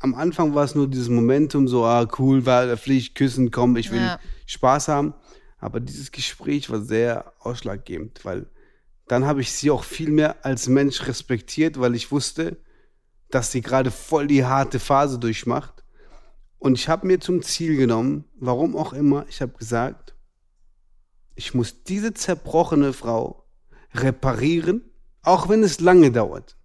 am 0.00 0.14
Anfang 0.14 0.54
war 0.54 0.64
es 0.64 0.74
nur 0.74 0.88
dieses 0.88 1.08
Momentum, 1.08 1.68
so, 1.68 1.84
ah, 1.84 2.06
cool, 2.18 2.42
fliege 2.42 2.98
ich 2.98 3.14
küssen, 3.14 3.50
komm, 3.50 3.76
ich 3.76 3.90
will 3.90 4.00
Ja. 4.00 4.20
Spaß 4.46 4.88
haben. 4.88 5.14
Aber 5.58 5.80
dieses 5.80 6.10
Gespräch 6.10 6.70
war 6.70 6.80
sehr 6.80 7.32
ausschlaggebend, 7.38 8.24
weil 8.24 8.46
dann 9.06 9.26
habe 9.26 9.40
ich 9.40 9.52
sie 9.52 9.70
auch 9.70 9.84
viel 9.84 10.10
mehr 10.10 10.44
als 10.44 10.68
Mensch 10.68 11.06
respektiert, 11.06 11.78
weil 11.78 11.94
ich 11.94 12.10
wusste, 12.10 12.56
dass 13.30 13.52
sie 13.52 13.60
gerade 13.60 13.90
voll 13.90 14.26
die 14.26 14.44
harte 14.44 14.78
Phase 14.78 15.18
durchmacht. 15.18 15.84
Und 16.58 16.74
ich 16.74 16.88
habe 16.88 17.06
mir 17.06 17.20
zum 17.20 17.42
Ziel 17.42 17.76
genommen, 17.76 18.24
warum 18.38 18.76
auch 18.76 18.92
immer, 18.92 19.26
ich 19.28 19.40
habe 19.40 19.52
gesagt, 19.56 20.14
ich 21.34 21.54
muss 21.54 21.84
diese 21.84 22.12
zerbrochene 22.12 22.92
Frau 22.92 23.46
reparieren, 23.94 24.84
auch 25.22 25.48
wenn 25.48 25.62
es 25.62 25.80
lange 25.80 26.12
dauert. 26.12 26.56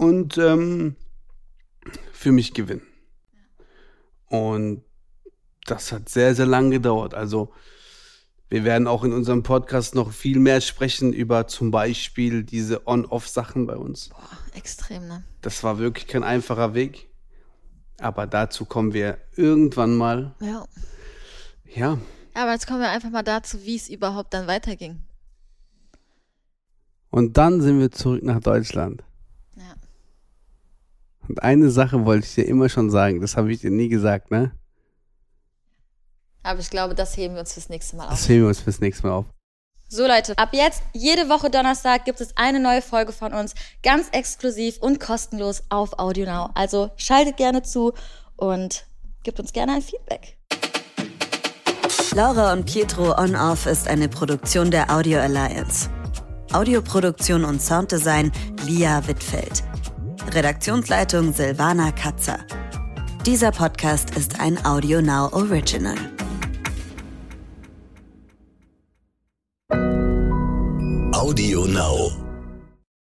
Und 0.00 0.38
ähm, 0.38 0.96
für 2.10 2.32
mich 2.32 2.54
gewinnen. 2.54 2.86
Und 4.28 4.82
das 5.66 5.92
hat 5.92 6.08
sehr, 6.08 6.34
sehr 6.34 6.46
lange 6.46 6.70
gedauert. 6.70 7.12
Also 7.12 7.52
wir 8.48 8.64
werden 8.64 8.88
auch 8.88 9.04
in 9.04 9.12
unserem 9.12 9.42
Podcast 9.42 9.94
noch 9.94 10.10
viel 10.12 10.38
mehr 10.38 10.62
sprechen 10.62 11.12
über 11.12 11.48
zum 11.48 11.70
Beispiel 11.70 12.44
diese 12.44 12.86
On-Off-Sachen 12.86 13.66
bei 13.66 13.76
uns. 13.76 14.08
Boah, 14.08 14.38
extrem, 14.54 15.06
ne? 15.06 15.22
Das 15.42 15.62
war 15.64 15.78
wirklich 15.78 16.06
kein 16.06 16.24
einfacher 16.24 16.72
Weg. 16.72 17.10
Aber 17.98 18.26
dazu 18.26 18.64
kommen 18.64 18.94
wir 18.94 19.18
irgendwann 19.36 19.98
mal. 19.98 20.34
Ja. 20.40 20.66
Ja, 21.74 21.98
Aber 22.32 22.52
jetzt 22.52 22.66
kommen 22.66 22.80
wir 22.80 22.88
einfach 22.88 23.10
mal 23.10 23.22
dazu, 23.22 23.58
wie 23.64 23.76
es 23.76 23.90
überhaupt 23.90 24.32
dann 24.32 24.46
weiterging. 24.46 25.02
Und 27.10 27.36
dann 27.36 27.60
sind 27.60 27.78
wir 27.78 27.92
zurück 27.92 28.22
nach 28.22 28.40
Deutschland. 28.40 29.04
Und 31.30 31.44
eine 31.44 31.70
Sache 31.70 32.04
wollte 32.04 32.26
ich 32.26 32.34
dir 32.34 32.44
immer 32.44 32.68
schon 32.68 32.90
sagen, 32.90 33.20
das 33.20 33.36
habe 33.36 33.52
ich 33.52 33.60
dir 33.60 33.70
nie 33.70 33.88
gesagt, 33.88 34.32
ne? 34.32 34.50
Aber 36.42 36.58
ich 36.58 36.70
glaube, 36.70 36.96
das 36.96 37.16
heben 37.16 37.34
wir 37.34 37.40
uns 37.40 37.52
fürs 37.52 37.68
nächste 37.68 37.94
Mal 37.94 38.06
auf. 38.06 38.10
Das 38.10 38.28
heben 38.28 38.40
wir 38.42 38.48
uns 38.48 38.58
fürs 38.58 38.80
nächste 38.80 39.06
Mal 39.06 39.12
auf. 39.12 39.26
So 39.88 40.08
Leute, 40.08 40.36
ab 40.36 40.48
jetzt, 40.50 40.82
jede 40.92 41.28
Woche 41.28 41.48
Donnerstag 41.48 42.04
gibt 42.04 42.20
es 42.20 42.36
eine 42.36 42.58
neue 42.58 42.82
Folge 42.82 43.12
von 43.12 43.32
uns, 43.32 43.54
ganz 43.84 44.08
exklusiv 44.10 44.78
und 44.78 44.98
kostenlos 44.98 45.62
auf 45.68 46.00
AudioNow. 46.00 46.50
Also 46.54 46.90
schaltet 46.96 47.36
gerne 47.36 47.62
zu 47.62 47.92
und 48.34 48.86
gebt 49.22 49.38
uns 49.38 49.52
gerne 49.52 49.74
ein 49.74 49.82
Feedback. 49.82 50.36
Laura 52.12 52.52
und 52.54 52.66
Pietro 52.66 53.16
On 53.16 53.36
Off 53.36 53.66
ist 53.66 53.86
eine 53.86 54.08
Produktion 54.08 54.72
der 54.72 54.92
Audio 54.92 55.20
Alliance. 55.20 55.88
Audioproduktion 56.52 57.44
und 57.44 57.62
Sounddesign 57.62 58.32
Lia 58.66 59.06
Wittfeld. 59.06 59.62
Redaktionsleitung 60.34 61.32
Silvana 61.32 61.90
Katzer. 61.90 62.38
Dieser 63.26 63.50
Podcast 63.50 64.16
ist 64.16 64.38
ein 64.40 64.64
Audio 64.64 65.02
Now 65.02 65.28
Original. 65.32 65.96
Audio 71.12 71.66
Now. 71.66 72.29